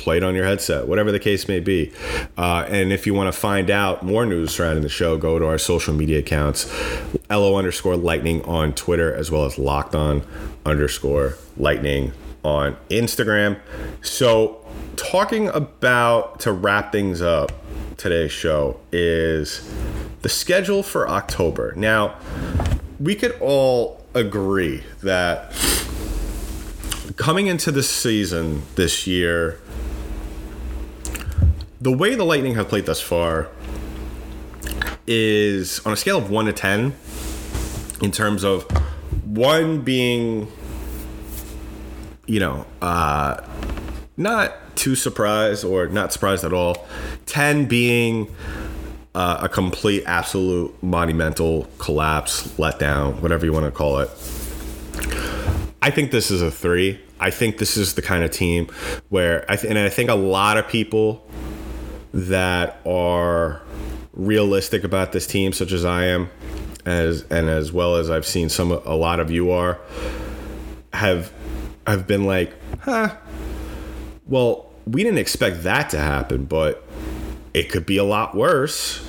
play 0.00 0.16
it 0.16 0.24
on 0.24 0.34
your 0.34 0.44
headset, 0.44 0.88
whatever 0.88 1.12
the 1.12 1.18
case 1.18 1.46
may 1.46 1.60
be. 1.60 1.92
Uh, 2.36 2.64
and 2.68 2.92
if 2.92 3.06
you 3.06 3.14
want 3.14 3.32
to 3.32 3.38
find 3.38 3.70
out 3.70 4.02
more 4.02 4.24
news 4.24 4.52
surrounding 4.52 4.82
the 4.82 4.88
show, 4.88 5.16
go 5.16 5.38
to 5.38 5.46
our 5.46 5.58
social 5.58 5.94
media 5.94 6.18
accounts, 6.18 6.72
LO 7.28 7.56
underscore 7.56 7.96
lightning 7.96 8.42
on 8.42 8.72
Twitter, 8.72 9.14
as 9.14 9.30
well 9.30 9.44
as 9.44 9.58
locked 9.58 9.94
on 9.94 10.22
underscore 10.64 11.36
lightning 11.56 12.12
on 12.42 12.76
Instagram. 12.88 13.58
So, 14.02 14.64
talking 14.96 15.48
about 15.48 16.40
to 16.40 16.52
wrap 16.52 16.92
things 16.92 17.20
up, 17.20 17.52
today's 17.96 18.32
show 18.32 18.80
is 18.90 19.70
the 20.22 20.28
schedule 20.28 20.82
for 20.82 21.08
October. 21.08 21.74
Now, 21.76 22.16
we 22.98 23.14
could 23.14 23.36
all 23.40 24.02
agree 24.14 24.82
that 25.02 25.52
coming 27.16 27.46
into 27.46 27.70
the 27.70 27.82
season 27.82 28.62
this 28.76 29.06
year, 29.06 29.60
the 31.80 31.90
way 31.92 32.14
the 32.14 32.24
Lightning 32.24 32.54
have 32.54 32.68
played 32.68 32.86
thus 32.86 33.00
far 33.00 33.48
is 35.06 35.84
on 35.86 35.92
a 35.92 35.96
scale 35.96 36.18
of 36.18 36.30
1 36.30 36.44
to 36.46 36.52
10 36.52 36.94
in 38.02 38.10
terms 38.10 38.44
of 38.44 38.64
1 39.24 39.80
being 39.80 40.50
you 42.26 42.38
know 42.38 42.66
uh 42.82 43.40
not 44.16 44.76
too 44.76 44.94
surprised 44.94 45.64
or 45.64 45.88
not 45.88 46.12
surprised 46.12 46.44
at 46.44 46.52
all 46.52 46.86
10 47.26 47.64
being 47.64 48.32
uh, 49.14 49.38
a 49.42 49.48
complete 49.48 50.04
absolute 50.06 50.72
monumental 50.82 51.68
collapse 51.78 52.46
letdown 52.58 53.20
whatever 53.20 53.44
you 53.44 53.52
want 53.52 53.64
to 53.64 53.72
call 53.72 53.98
it. 53.98 54.08
I 55.82 55.90
think 55.90 56.12
this 56.12 56.30
is 56.30 56.42
a 56.42 56.50
3 56.50 57.00
i 57.18 57.30
think 57.30 57.58
this 57.58 57.76
is 57.76 57.94
the 57.94 58.02
kind 58.02 58.24
of 58.24 58.30
team 58.30 58.66
where 59.08 59.44
i 59.50 59.56
th- 59.56 59.68
and 59.68 59.78
i 59.78 59.88
think 59.88 60.08
a 60.10 60.14
lot 60.14 60.56
of 60.56 60.66
people 60.68 61.26
that 62.12 62.80
are 62.86 63.62
realistic 64.12 64.84
about 64.84 65.12
this 65.12 65.26
team, 65.26 65.52
such 65.52 65.72
as 65.72 65.84
I 65.84 66.06
am, 66.06 66.30
as 66.84 67.22
and 67.30 67.48
as 67.48 67.72
well 67.72 67.96
as 67.96 68.10
I've 68.10 68.26
seen 68.26 68.48
some 68.48 68.72
a 68.72 68.94
lot 68.94 69.20
of 69.20 69.30
you 69.30 69.50
are, 69.50 69.78
have 70.92 71.32
have 71.86 72.06
been 72.06 72.24
like, 72.24 72.54
huh. 72.80 73.16
Well, 74.26 74.70
we 74.86 75.02
didn't 75.02 75.18
expect 75.18 75.64
that 75.64 75.90
to 75.90 75.98
happen, 75.98 76.44
but 76.44 76.86
it 77.52 77.70
could 77.70 77.86
be 77.86 77.96
a 77.96 78.04
lot 78.04 78.34
worse. 78.34 79.04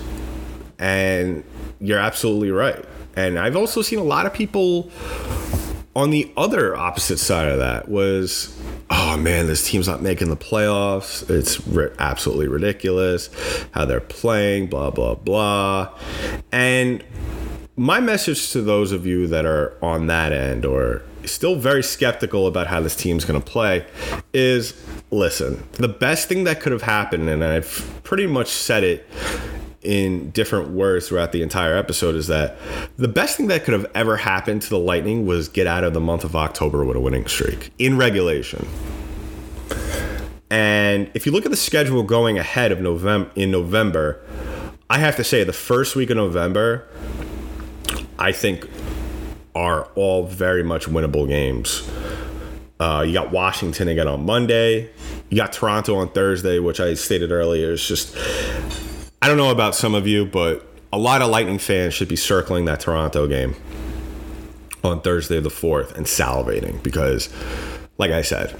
And 0.79 1.43
you're 1.79 1.99
absolutely 1.99 2.51
right. 2.51 2.83
And 3.15 3.37
I've 3.37 3.55
also 3.55 3.81
seen 3.81 3.99
a 3.99 4.03
lot 4.03 4.25
of 4.25 4.33
people 4.33 4.89
on 5.95 6.09
the 6.09 6.31
other 6.37 6.75
opposite 6.75 7.17
side 7.17 7.49
of 7.49 7.59
that 7.59 7.89
was 7.89 8.57
oh 8.91 9.15
man, 9.17 9.47
this 9.47 9.67
team's 9.67 9.87
not 9.87 10.01
making 10.01 10.29
the 10.29 10.37
playoffs. 10.37 11.27
It's 11.29 11.65
ri- 11.65 11.91
absolutely 11.97 12.49
ridiculous 12.49 13.29
how 13.71 13.85
they're 13.85 14.01
playing, 14.01 14.67
blah, 14.67 14.91
blah, 14.91 15.15
blah. 15.15 15.97
And 16.51 17.03
my 17.77 18.01
message 18.01 18.51
to 18.51 18.61
those 18.61 18.91
of 18.91 19.05
you 19.05 19.27
that 19.27 19.45
are 19.45 19.77
on 19.81 20.07
that 20.07 20.33
end 20.33 20.65
or 20.65 21.03
still 21.25 21.55
very 21.55 21.81
skeptical 21.81 22.47
about 22.47 22.67
how 22.67 22.81
this 22.81 22.95
team's 22.95 23.23
going 23.23 23.41
to 23.41 23.45
play 23.45 23.85
is 24.33 24.73
listen, 25.09 25.63
the 25.73 25.87
best 25.87 26.27
thing 26.27 26.43
that 26.43 26.59
could 26.59 26.71
have 26.71 26.81
happened, 26.81 27.29
and 27.29 27.43
I've 27.43 27.99
pretty 28.03 28.27
much 28.27 28.49
said 28.49 28.83
it 28.83 29.07
in 29.83 30.29
different 30.31 30.69
words 30.69 31.07
throughout 31.07 31.31
the 31.31 31.41
entire 31.41 31.75
episode 31.75 32.15
is 32.15 32.27
that 32.27 32.57
the 32.97 33.07
best 33.07 33.37
thing 33.37 33.47
that 33.47 33.63
could 33.63 33.73
have 33.73 33.89
ever 33.95 34.17
happened 34.17 34.61
to 34.61 34.69
the 34.69 34.79
Lightning 34.79 35.25
was 35.25 35.49
get 35.49 35.67
out 35.67 35.83
of 35.83 35.93
the 35.93 35.99
month 35.99 36.23
of 36.23 36.35
October 36.35 36.85
with 36.85 36.95
a 36.95 36.99
winning 36.99 37.25
streak 37.25 37.71
in 37.79 37.97
regulation. 37.97 38.67
And 40.49 41.09
if 41.13 41.25
you 41.25 41.31
look 41.31 41.45
at 41.45 41.51
the 41.51 41.57
schedule 41.57 42.03
going 42.03 42.37
ahead 42.37 42.71
of 42.71 42.81
November 42.81 43.31
in 43.35 43.51
November, 43.51 44.21
I 44.89 44.99
have 44.99 45.15
to 45.15 45.23
say 45.23 45.43
the 45.43 45.53
first 45.53 45.95
week 45.95 46.09
of 46.09 46.17
November, 46.17 46.87
I 48.19 48.33
think 48.33 48.69
are 49.55 49.85
all 49.95 50.25
very 50.25 50.63
much 50.63 50.85
winnable 50.85 51.27
games. 51.27 51.89
Uh, 52.79 53.03
you 53.05 53.13
got 53.13 53.31
Washington 53.31 53.87
again 53.87 54.07
on 54.07 54.25
Monday. 54.25 54.89
You 55.29 55.37
got 55.37 55.53
Toronto 55.53 55.95
on 55.95 56.09
Thursday, 56.09 56.59
which 56.59 56.79
I 56.79 56.93
stated 56.95 57.31
earlier 57.31 57.71
is 57.71 57.87
just 57.87 58.15
I 59.23 59.27
don't 59.27 59.37
know 59.37 59.51
about 59.51 59.75
some 59.75 59.93
of 59.93 60.07
you, 60.07 60.25
but 60.25 60.65
a 60.91 60.97
lot 60.97 61.21
of 61.21 61.29
Lightning 61.29 61.59
fans 61.59 61.93
should 61.93 62.07
be 62.07 62.15
circling 62.15 62.65
that 62.65 62.79
Toronto 62.79 63.27
game 63.27 63.55
on 64.83 64.99
Thursday 65.01 65.39
the 65.39 65.49
4th 65.49 65.93
and 65.93 66.07
salivating 66.07 66.81
because, 66.81 67.29
like 67.99 68.09
I 68.09 68.23
said, 68.23 68.55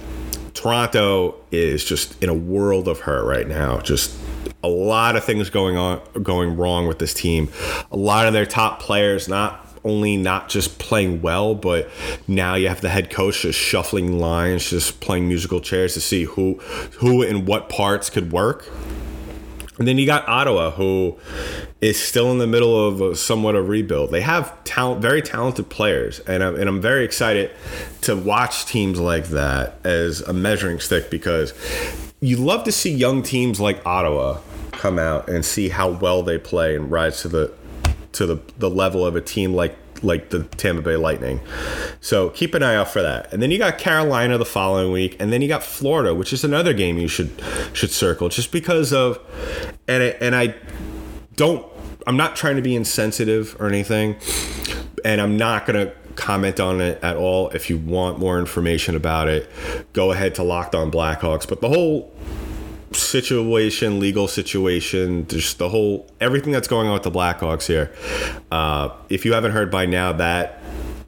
Toronto 0.54 1.34
is 1.50 1.84
just 1.84 2.22
in 2.22 2.28
a 2.28 2.34
world 2.34 2.86
of 2.86 3.00
hurt 3.00 3.24
right 3.24 3.48
now. 3.48 3.80
Just 3.80 4.16
a 4.62 4.68
lot 4.68 5.16
of 5.16 5.24
things 5.24 5.50
going 5.50 5.76
on 5.76 6.00
going 6.22 6.56
wrong 6.56 6.86
with 6.86 7.00
this 7.00 7.12
team. 7.12 7.48
A 7.90 7.96
lot 7.96 8.28
of 8.28 8.32
their 8.32 8.46
top 8.46 8.78
players 8.78 9.26
not 9.26 9.66
only 9.82 10.16
not 10.16 10.48
just 10.48 10.78
playing 10.78 11.22
well, 11.22 11.56
but 11.56 11.90
now 12.28 12.54
you 12.54 12.68
have 12.68 12.82
the 12.82 12.88
head 12.88 13.10
coach 13.10 13.42
just 13.42 13.58
shuffling 13.58 14.20
lines, 14.20 14.70
just 14.70 15.00
playing 15.00 15.26
musical 15.26 15.60
chairs 15.60 15.94
to 15.94 16.00
see 16.00 16.22
who 16.22 16.54
who 16.98 17.20
and 17.24 17.48
what 17.48 17.68
parts 17.68 18.08
could 18.10 18.30
work. 18.30 18.70
And 19.78 19.88
then 19.88 19.98
you 19.98 20.06
got 20.06 20.28
Ottawa, 20.28 20.70
who 20.70 21.16
is 21.80 22.00
still 22.00 22.30
in 22.30 22.38
the 22.38 22.46
middle 22.46 22.88
of 22.88 23.00
a, 23.00 23.16
somewhat 23.16 23.54
a 23.54 23.62
rebuild. 23.62 24.10
They 24.10 24.20
have 24.20 24.62
talent, 24.64 25.00
very 25.00 25.22
talented 25.22 25.70
players, 25.70 26.20
and 26.20 26.42
I'm, 26.42 26.56
and 26.56 26.68
I'm 26.68 26.80
very 26.80 27.04
excited 27.04 27.50
to 28.02 28.14
watch 28.14 28.66
teams 28.66 29.00
like 29.00 29.28
that 29.28 29.78
as 29.84 30.20
a 30.20 30.32
measuring 30.32 30.78
stick 30.78 31.10
because 31.10 31.54
you 32.20 32.36
love 32.36 32.64
to 32.64 32.72
see 32.72 32.92
young 32.92 33.22
teams 33.22 33.60
like 33.60 33.84
Ottawa 33.86 34.40
come 34.72 34.98
out 34.98 35.28
and 35.28 35.44
see 35.44 35.68
how 35.70 35.88
well 35.88 36.22
they 36.22 36.38
play 36.38 36.76
and 36.76 36.90
rise 36.90 37.22
to 37.22 37.28
the 37.28 37.52
to 38.12 38.26
the, 38.26 38.40
the 38.58 38.68
level 38.68 39.06
of 39.06 39.16
a 39.16 39.20
team 39.22 39.54
like 39.54 39.74
like 40.02 40.30
the 40.30 40.44
Tampa 40.44 40.82
Bay 40.82 40.96
Lightning. 40.96 41.40
So 42.00 42.30
keep 42.30 42.54
an 42.54 42.62
eye 42.62 42.74
out 42.74 42.88
for 42.88 43.02
that. 43.02 43.32
And 43.32 43.42
then 43.42 43.50
you 43.50 43.58
got 43.58 43.78
Carolina 43.78 44.38
the 44.38 44.44
following 44.44 44.92
week, 44.92 45.16
and 45.20 45.32
then 45.32 45.42
you 45.42 45.48
got 45.48 45.62
Florida, 45.62 46.14
which 46.14 46.32
is 46.32 46.44
another 46.44 46.72
game 46.72 46.98
you 46.98 47.08
should 47.08 47.30
should 47.72 47.90
circle 47.90 48.28
just 48.28 48.52
because 48.52 48.92
of 48.92 49.18
and 49.88 50.02
I, 50.02 50.06
and 50.20 50.34
I 50.34 50.54
don't 51.36 51.66
I'm 52.06 52.16
not 52.16 52.36
trying 52.36 52.56
to 52.56 52.62
be 52.62 52.74
insensitive 52.74 53.56
or 53.60 53.68
anything, 53.68 54.16
and 55.04 55.20
I'm 55.20 55.36
not 55.36 55.66
gonna 55.66 55.92
comment 56.16 56.60
on 56.60 56.80
it 56.80 57.02
at 57.02 57.16
all. 57.16 57.50
If 57.50 57.70
you 57.70 57.78
want 57.78 58.18
more 58.18 58.38
information 58.38 58.96
about 58.96 59.28
it, 59.28 59.50
go 59.92 60.12
ahead 60.12 60.34
to 60.36 60.42
Locked 60.42 60.74
On 60.74 60.90
Blackhawks. 60.90 61.48
But 61.48 61.60
the 61.60 61.68
whole 61.68 62.12
situation, 62.96 64.00
legal 64.00 64.28
situation, 64.28 65.26
just 65.26 65.58
the 65.58 65.68
whole 65.68 66.10
everything 66.20 66.52
that's 66.52 66.68
going 66.68 66.88
on 66.88 66.94
with 66.94 67.02
the 67.02 67.10
Blackhawks 67.10 67.66
here. 67.66 67.92
Uh, 68.50 68.90
if 69.08 69.24
you 69.24 69.32
haven't 69.32 69.52
heard 69.52 69.70
by 69.70 69.86
now, 69.86 70.12
that 70.12 70.60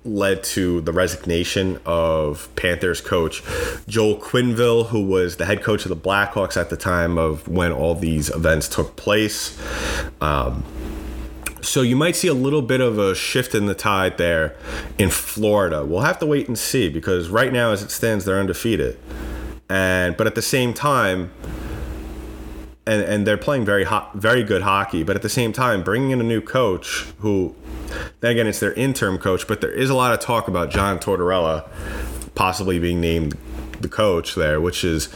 led 0.05 0.45
to 0.45 0.83
the 0.83 0.93
resignation 0.93 1.81
of 1.87 2.49
Panthers 2.57 3.01
coach 3.01 3.43
Joel 3.89 4.19
Quenneville, 4.19 4.89
who 4.89 5.07
was 5.07 5.37
the 5.37 5.47
head 5.47 5.63
coach 5.63 5.85
of 5.85 5.89
the 5.89 5.97
Blackhawks 5.97 6.61
at 6.61 6.71
the 6.71 6.77
time 6.77 7.17
of 7.17 7.49
when 7.49 7.73
all 7.73 7.95
these 7.95 8.29
events 8.31 8.69
took 8.69 8.97
place. 8.97 9.59
Um, 10.21 10.65
so 11.63 11.81
you 11.81 11.97
might 11.97 12.15
see 12.15 12.29
a 12.29 12.35
little 12.35 12.61
bit 12.61 12.83
of 12.83 12.99
a 12.99 13.15
shift 13.15 13.55
in 13.55 13.67
the 13.67 13.75
tide 13.75 14.19
there 14.19 14.55
in 14.99 15.09
Florida. 15.09 15.85
We'll 15.85 16.01
have 16.01 16.19
to 16.19 16.27
wait 16.27 16.47
and 16.47 16.59
see 16.59 16.91
because 16.91 17.29
right 17.29 17.53
now, 17.53 17.73
as 17.73 17.83
it 17.83 17.91
stands, 17.91 18.27
they're 18.27 18.39
undefeated. 18.39 18.99
And 19.71 20.17
but 20.17 20.27
at 20.27 20.35
the 20.35 20.43
same 20.43 20.75
time, 20.75 21.33
and 22.87 23.03
and 23.03 23.27
they're 23.27 23.39
playing 23.39 23.65
very 23.65 23.85
hot, 23.85 24.15
very 24.15 24.43
good 24.43 24.63
hockey. 24.63 25.03
But 25.03 25.17
at 25.17 25.23
the 25.23 25.29
same 25.29 25.53
time, 25.53 25.83
bringing 25.83 26.11
in 26.11 26.21
a 26.21 26.25
new 26.25 26.41
coach 26.41 27.07
who, 27.19 27.55
then 28.21 28.33
again, 28.33 28.47
it's 28.47 28.61
their 28.61 28.75
interim 28.75 29.19
coach. 29.19 29.47
But 29.47 29.61
there 29.61 29.71
is 29.71 29.91
a 29.91 29.95
lot 29.95 30.13
of 30.13 30.21
talk 30.21 30.49
about 30.49 30.71
John 30.71 30.99
Tortorella 30.99 31.69
possibly 32.35 32.79
being 32.79 33.01
named 33.01 33.37
the 33.81 33.89
coach 33.89 34.35
there, 34.35 34.61
which 34.61 34.85
is 34.85 35.07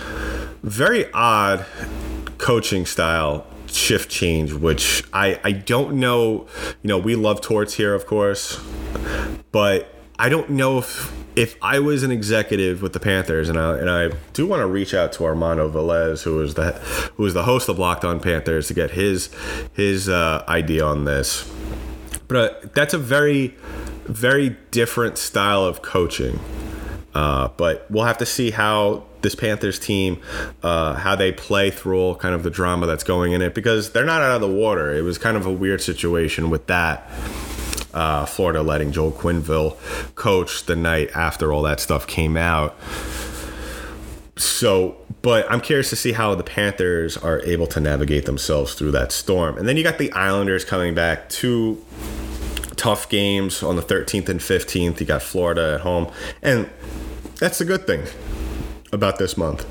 very 0.62 1.11
odd 1.12 1.66
coaching 2.38 2.87
style 2.87 3.46
shift 3.66 4.11
change. 4.11 4.52
Which 4.52 5.04
I 5.12 5.40
I 5.44 5.52
don't 5.52 5.94
know. 5.94 6.46
You 6.83 6.88
know, 6.88 6.98
we 6.98 7.16
love 7.16 7.40
Torts 7.40 7.74
here, 7.74 7.94
of 7.94 8.07
course, 8.07 8.61
but 9.52 9.94
I 10.18 10.28
don't 10.28 10.50
know 10.50 10.78
if 10.78 11.14
if 11.37 11.57
I 11.62 11.78
was 11.78 12.02
an 12.02 12.11
executive 12.11 12.83
with 12.83 12.92
the 12.92 12.98
Panthers, 12.98 13.48
and 13.48 13.57
I 13.57 13.78
and 13.78 13.88
I 13.88 14.11
do 14.33 14.46
want 14.46 14.61
to 14.61 14.66
reach 14.66 14.92
out 14.92 15.12
to 15.12 15.24
Armando 15.24 15.70
Velez, 15.70 16.24
who 16.24 16.42
is 16.42 16.54
the 16.54 16.72
who 17.16 17.24
is 17.24 17.35
the 17.35 17.44
host 17.44 17.68
of 17.68 17.78
Locked 17.78 18.04
On 18.04 18.18
Panthers, 18.18 18.66
to 18.66 18.74
get 18.74 18.90
his 18.90 19.31
his 19.74 20.09
uh, 20.09 20.44
idea 20.48 20.85
on 20.85 21.04
this. 21.04 21.48
But 22.26 22.37
uh, 22.37 22.68
that's 22.74 22.94
a 22.94 22.98
very 22.98 23.54
very 24.07 24.57
different 24.72 25.18
style 25.18 25.64
of 25.64 25.83
coaching. 25.83 26.40
Uh, 27.14 27.48
but 27.57 27.87
we'll 27.90 28.04
have 28.04 28.18
to 28.18 28.26
see 28.26 28.50
how 28.50 29.04
this 29.22 29.35
Panthers 29.35 29.78
team, 29.78 30.20
uh, 30.62 30.94
how 30.94 31.16
they 31.16 31.33
play 31.33 31.70
through 31.70 31.98
all 31.98 32.14
kind 32.14 32.35
of 32.35 32.42
the 32.42 32.50
drama 32.50 32.87
that's 32.87 33.04
going 33.04 33.33
in 33.33 33.42
it, 33.42 33.54
because 33.54 33.92
they're 33.92 34.04
not 34.04 34.22
out 34.22 34.37
of 34.37 34.40
the 34.40 34.48
water. 34.48 34.92
It 34.92 35.02
was 35.02 35.18
kind 35.18 35.37
of 35.37 35.46
a 35.46 35.52
weird 35.52 35.81
situation 35.81 36.50
with 36.50 36.66
that 36.66 37.09
uh, 37.98 38.24
Florida 38.26 38.62
letting 38.62 38.92
Joel 38.92 39.11
Quenneville 39.11 39.76
coach 40.14 40.64
the 40.66 40.76
night 40.76 41.11
after 41.14 41.52
all 41.52 41.62
that 41.62 41.80
stuff 41.80 42.06
came 42.06 42.37
out. 42.37 42.76
so, 44.37 44.96
but 45.20 45.50
I'm 45.50 45.61
curious 45.61 45.90
to 45.90 45.96
see 45.96 46.12
how 46.12 46.37
the 46.37 46.44
Panthers 46.44 47.16
are 47.16 47.40
able 47.40 47.66
to 47.66 47.80
navigate 47.80 48.24
themselves 48.24 48.74
through 48.74 48.92
that 48.92 49.11
storm. 49.11 49.58
And 49.58 49.66
then 49.66 49.76
you 49.76 49.82
got 49.82 49.98
the 49.98 50.12
Islanders 50.12 50.64
coming 50.64 50.94
back, 50.94 51.28
two 51.28 51.84
tough 52.76 53.08
games 53.08 53.64
on 53.64 53.74
the 53.74 53.82
13th 53.82 54.28
and 54.28 54.38
15th. 54.38 55.00
You 55.00 55.06
got 55.06 55.20
Florida 55.20 55.74
at 55.74 55.80
home. 55.80 56.11
And 56.40 56.70
that's 57.40 57.58
the 57.58 57.64
good 57.64 57.84
thing 57.84 58.04
about 58.92 59.18
this 59.18 59.37
month 59.37 59.66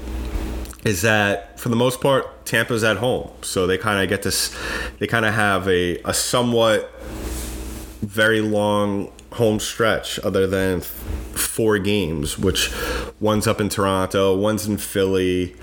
is 0.85 1.01
that 1.01 1.59
for 1.59 1.69
the 1.69 1.75
most 1.75 2.01
part 2.01 2.45
Tampa's 2.45 2.83
at 2.83 2.97
home. 2.97 3.29
So 3.41 3.67
they 3.67 3.77
kind 3.77 4.01
of 4.01 4.09
get 4.09 4.23
this 4.23 4.55
they 4.99 5.07
kind 5.07 5.25
of 5.25 5.33
have 5.33 5.67
a 5.67 5.99
a 6.03 6.13
somewhat 6.13 6.91
very 8.01 8.41
long 8.41 9.11
home 9.33 9.59
stretch 9.59 10.19
other 10.19 10.47
than 10.47 10.81
four 10.81 11.77
games, 11.79 12.37
which 12.37 12.71
one's 13.19 13.47
up 13.47 13.59
in 13.59 13.69
Toronto, 13.69 14.35
one's 14.35 14.67
in 14.67 14.77
Philly, 14.77 15.55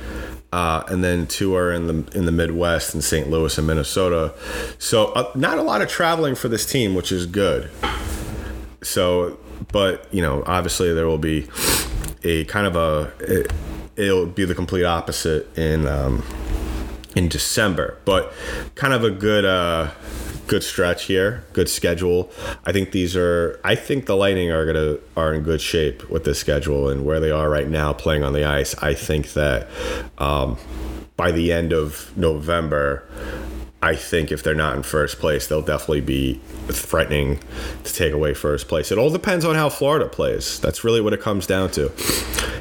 uh, 0.53 0.85
and 0.89 1.03
then 1.03 1.27
two 1.27 1.55
are 1.57 1.73
in 1.73 1.87
the 1.87 2.17
in 2.17 2.27
the 2.27 2.33
Midwest 2.33 2.95
in 2.95 3.03
St. 3.03 3.29
Louis 3.29 3.57
and 3.59 3.67
Minnesota. 3.67 4.35
So 4.79 5.07
uh, 5.13 5.31
not 5.35 5.59
a 5.59 5.63
lot 5.63 5.83
of 5.83 5.89
traveling 5.89 6.35
for 6.35 6.49
this 6.49 6.65
team, 6.65 6.95
which 6.95 7.11
is 7.11 7.27
good. 7.27 7.71
So, 8.83 9.39
but 9.73 10.07
you 10.15 10.23
know, 10.23 10.45
obviously 10.47 10.93
there 10.93 11.07
will 11.07 11.19
be 11.19 11.49
a 12.23 12.45
kind 12.45 12.67
of 12.67 12.77
a 12.77 13.13
it, 13.19 13.53
will 13.97 14.27
be 14.27 14.45
the 14.45 14.55
complete 14.55 14.85
opposite 14.85 15.57
in 15.59 15.89
um, 15.89 16.23
in 17.17 17.29
December, 17.29 17.99
but 18.05 18.33
kind 18.75 18.93
of 18.93 19.03
a 19.03 19.11
good. 19.11 19.45
Uh, 19.45 19.91
good 20.47 20.63
stretch 20.63 21.05
here, 21.05 21.45
good 21.53 21.69
schedule. 21.69 22.31
I 22.65 22.73
think 22.73 22.93
these 22.93 23.17
are. 23.17 23.61
I 23.65 23.75
think 23.75 24.07
the 24.07 24.17
Lightning 24.17 24.51
are 24.51 24.67
gonna 24.67 24.99
are 25.17 25.35
in 25.35 25.43
good 25.43 25.61
shape 25.61 26.09
with 26.11 26.25
this 26.25 26.39
schedule 26.39 26.89
and 26.89 27.05
where 27.05 27.21
they 27.21 27.31
are 27.31 27.49
right 27.49 27.69
now 27.69 27.93
playing 27.93 28.23
on 28.23 28.33
the 28.33 28.45
ice. 28.45 28.75
I 28.83 28.95
think 28.95 29.33
that 29.33 29.69
um, 30.19 30.59
by 31.17 31.33
the 31.33 31.53
end 31.53 31.73
of 31.73 32.17
November. 32.17 33.09
I 33.83 33.97
think 33.97 34.33
if 34.33 34.43
they're 34.43 34.55
not 34.55 34.79
in 34.79 34.83
first 34.83 35.19
place, 35.19 35.47
they'll 35.47 35.61
definitely 35.61 36.01
be 36.01 36.41
threatening 36.69 37.39
to 37.85 37.93
take 37.93 38.15
away 38.15 38.33
first 38.33 38.67
place. 38.67 38.91
It 38.91 38.97
all 38.97 39.11
depends 39.11 39.45
on 39.45 39.57
how 39.57 39.69
Florida 39.69 40.09
plays. 40.09 40.59
That's 40.59 40.85
really 40.85 41.03
what 41.03 41.13
it 41.13 41.21
comes 41.21 41.47
down 41.47 41.71
to. 41.73 41.93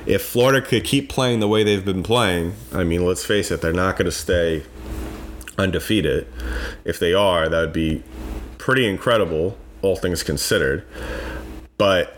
If 0.05 0.21
Florida 0.21 0.61
could 0.61 0.83
keep 0.83 1.07
playing 1.07 1.39
the 1.39 1.47
way 1.47 1.63
they've 1.63 1.85
been 1.85 2.03
playing, 2.03 2.55
I 2.73 2.83
mean, 2.83 3.05
let's 3.05 3.23
face 3.23 3.51
it, 3.51 3.61
they're 3.61 3.71
not 3.71 3.95
going 3.95 4.07
to 4.07 4.11
stay 4.11 4.63
undefeated. 5.57 6.27
If 6.85 6.99
they 6.99 7.13
are, 7.13 7.49
that 7.49 7.59
would 7.59 7.73
be 7.73 8.03
pretty 8.57 8.87
incredible, 8.87 9.57
all 9.81 9.95
things 9.95 10.23
considered. 10.23 10.85
But 11.77 12.15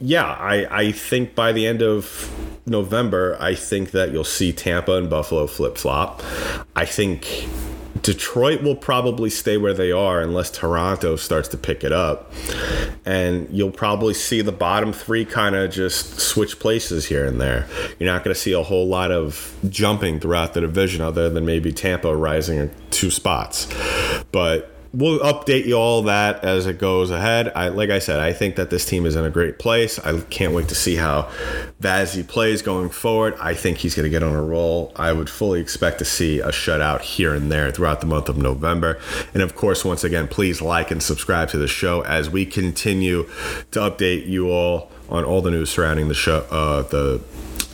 yeah, 0.00 0.24
I, 0.24 0.66
I 0.70 0.92
think 0.92 1.34
by 1.34 1.52
the 1.52 1.66
end 1.66 1.82
of 1.82 2.30
November, 2.66 3.36
I 3.40 3.54
think 3.54 3.92
that 3.92 4.12
you'll 4.12 4.24
see 4.24 4.52
Tampa 4.52 4.94
and 4.94 5.08
Buffalo 5.08 5.46
flip 5.46 5.78
flop. 5.78 6.22
I 6.76 6.84
think 6.84 7.48
Detroit 8.02 8.62
will 8.62 8.76
probably 8.76 9.30
stay 9.30 9.56
where 9.56 9.74
they 9.74 9.92
are 9.92 10.20
unless 10.20 10.50
Toronto 10.50 11.16
starts 11.16 11.48
to 11.48 11.56
pick 11.56 11.84
it 11.84 11.92
up. 11.92 12.32
And 13.04 13.48
you'll 13.50 13.70
probably 13.70 14.14
see 14.14 14.42
the 14.42 14.52
bottom 14.52 14.92
three 14.92 15.24
kind 15.24 15.54
of 15.54 15.70
just 15.70 16.20
switch 16.20 16.58
places 16.58 17.06
here 17.06 17.24
and 17.24 17.40
there. 17.40 17.66
You're 17.98 18.10
not 18.12 18.24
going 18.24 18.34
to 18.34 18.40
see 18.40 18.52
a 18.52 18.62
whole 18.62 18.86
lot 18.86 19.10
of 19.10 19.56
jumping 19.68 20.20
throughout 20.20 20.54
the 20.54 20.60
division 20.60 21.00
other 21.00 21.30
than 21.30 21.44
maybe 21.46 21.72
Tampa 21.72 22.14
rising 22.14 22.70
two 22.90 23.10
spots. 23.10 23.66
But 24.32 24.77
we'll 24.92 25.18
update 25.20 25.66
you 25.66 25.74
all 25.74 26.02
that 26.02 26.44
as 26.44 26.66
it 26.66 26.78
goes 26.78 27.10
ahead. 27.10 27.52
I 27.54 27.68
like 27.68 27.90
I 27.90 27.98
said, 27.98 28.20
I 28.20 28.32
think 28.32 28.56
that 28.56 28.70
this 28.70 28.84
team 28.84 29.06
is 29.06 29.16
in 29.16 29.24
a 29.24 29.30
great 29.30 29.58
place. 29.58 29.98
I 29.98 30.20
can't 30.22 30.52
wait 30.52 30.68
to 30.68 30.74
see 30.74 30.96
how 30.96 31.30
Vazzy 31.80 32.26
plays 32.26 32.62
going 32.62 32.90
forward. 32.90 33.34
I 33.40 33.54
think 33.54 33.78
he's 33.78 33.94
going 33.94 34.04
to 34.04 34.10
get 34.10 34.22
on 34.22 34.34
a 34.34 34.42
roll. 34.42 34.92
I 34.96 35.12
would 35.12 35.28
fully 35.28 35.60
expect 35.60 35.98
to 35.98 36.04
see 36.04 36.40
a 36.40 36.48
shutout 36.48 37.02
here 37.02 37.34
and 37.34 37.52
there 37.52 37.70
throughout 37.70 38.00
the 38.00 38.06
month 38.06 38.28
of 38.28 38.38
November. 38.38 38.98
And 39.34 39.42
of 39.42 39.54
course, 39.54 39.84
once 39.84 40.04
again, 40.04 40.28
please 40.28 40.62
like 40.62 40.90
and 40.90 41.02
subscribe 41.02 41.48
to 41.50 41.58
the 41.58 41.68
show 41.68 42.02
as 42.02 42.30
we 42.30 42.46
continue 42.46 43.24
to 43.70 43.80
update 43.80 44.26
you 44.26 44.50
all 44.50 44.90
on 45.08 45.24
all 45.24 45.40
the 45.40 45.50
news 45.50 45.70
surrounding 45.70 46.08
the 46.08 46.14
show, 46.14 46.46
uh, 46.50 46.82
the 46.82 47.20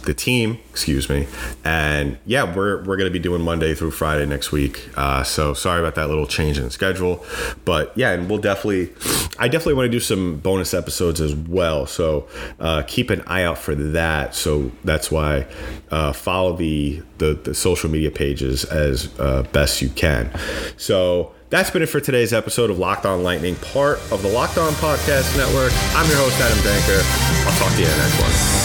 the 0.04 0.14
team, 0.14 0.58
excuse 0.70 1.08
me. 1.08 1.26
And 1.64 2.18
yeah, 2.26 2.54
we're, 2.54 2.78
we're 2.84 2.96
going 2.96 3.10
to 3.10 3.10
be 3.10 3.18
doing 3.18 3.42
Monday 3.42 3.74
through 3.74 3.92
Friday 3.92 4.26
next 4.26 4.52
week. 4.52 4.88
Uh, 4.96 5.22
so 5.22 5.54
sorry 5.54 5.80
about 5.80 5.94
that 5.96 6.08
little 6.08 6.26
change 6.26 6.58
in 6.58 6.64
the 6.64 6.70
schedule. 6.70 7.24
But 7.64 7.92
yeah, 7.96 8.12
and 8.12 8.28
we'll 8.28 8.40
definitely, 8.40 8.92
I 9.38 9.48
definitely 9.48 9.74
want 9.74 9.86
to 9.86 9.90
do 9.90 10.00
some 10.00 10.38
bonus 10.38 10.74
episodes 10.74 11.20
as 11.20 11.34
well. 11.34 11.86
So 11.86 12.28
uh, 12.60 12.82
keep 12.86 13.10
an 13.10 13.22
eye 13.26 13.42
out 13.42 13.58
for 13.58 13.74
that. 13.74 14.34
So 14.34 14.70
that's 14.84 15.10
why 15.10 15.46
uh, 15.90 16.12
follow 16.12 16.56
the, 16.56 17.02
the, 17.18 17.34
the, 17.34 17.54
social 17.54 17.88
media 17.88 18.10
pages 18.10 18.64
as 18.64 19.08
uh, 19.18 19.42
best 19.52 19.80
you 19.80 19.88
can. 19.90 20.30
So 20.76 21.32
that's 21.50 21.70
been 21.70 21.82
it 21.82 21.88
for 21.88 22.00
today's 22.00 22.32
episode 22.32 22.68
of 22.68 22.78
Locked 22.78 23.06
On 23.06 23.22
Lightning, 23.22 23.54
part 23.56 23.98
of 24.10 24.22
the 24.22 24.28
Locked 24.28 24.58
On 24.58 24.72
Podcast 24.74 25.36
Network. 25.36 25.72
I'm 25.94 26.08
your 26.08 26.18
host, 26.18 26.40
Adam 26.40 26.58
Danker. 26.58 27.46
I'll 27.46 27.58
talk 27.58 27.72
to 27.74 27.80
you 27.80 27.86
in 27.86 27.92
the 27.92 27.98
next 27.98 28.20
one. 28.20 28.63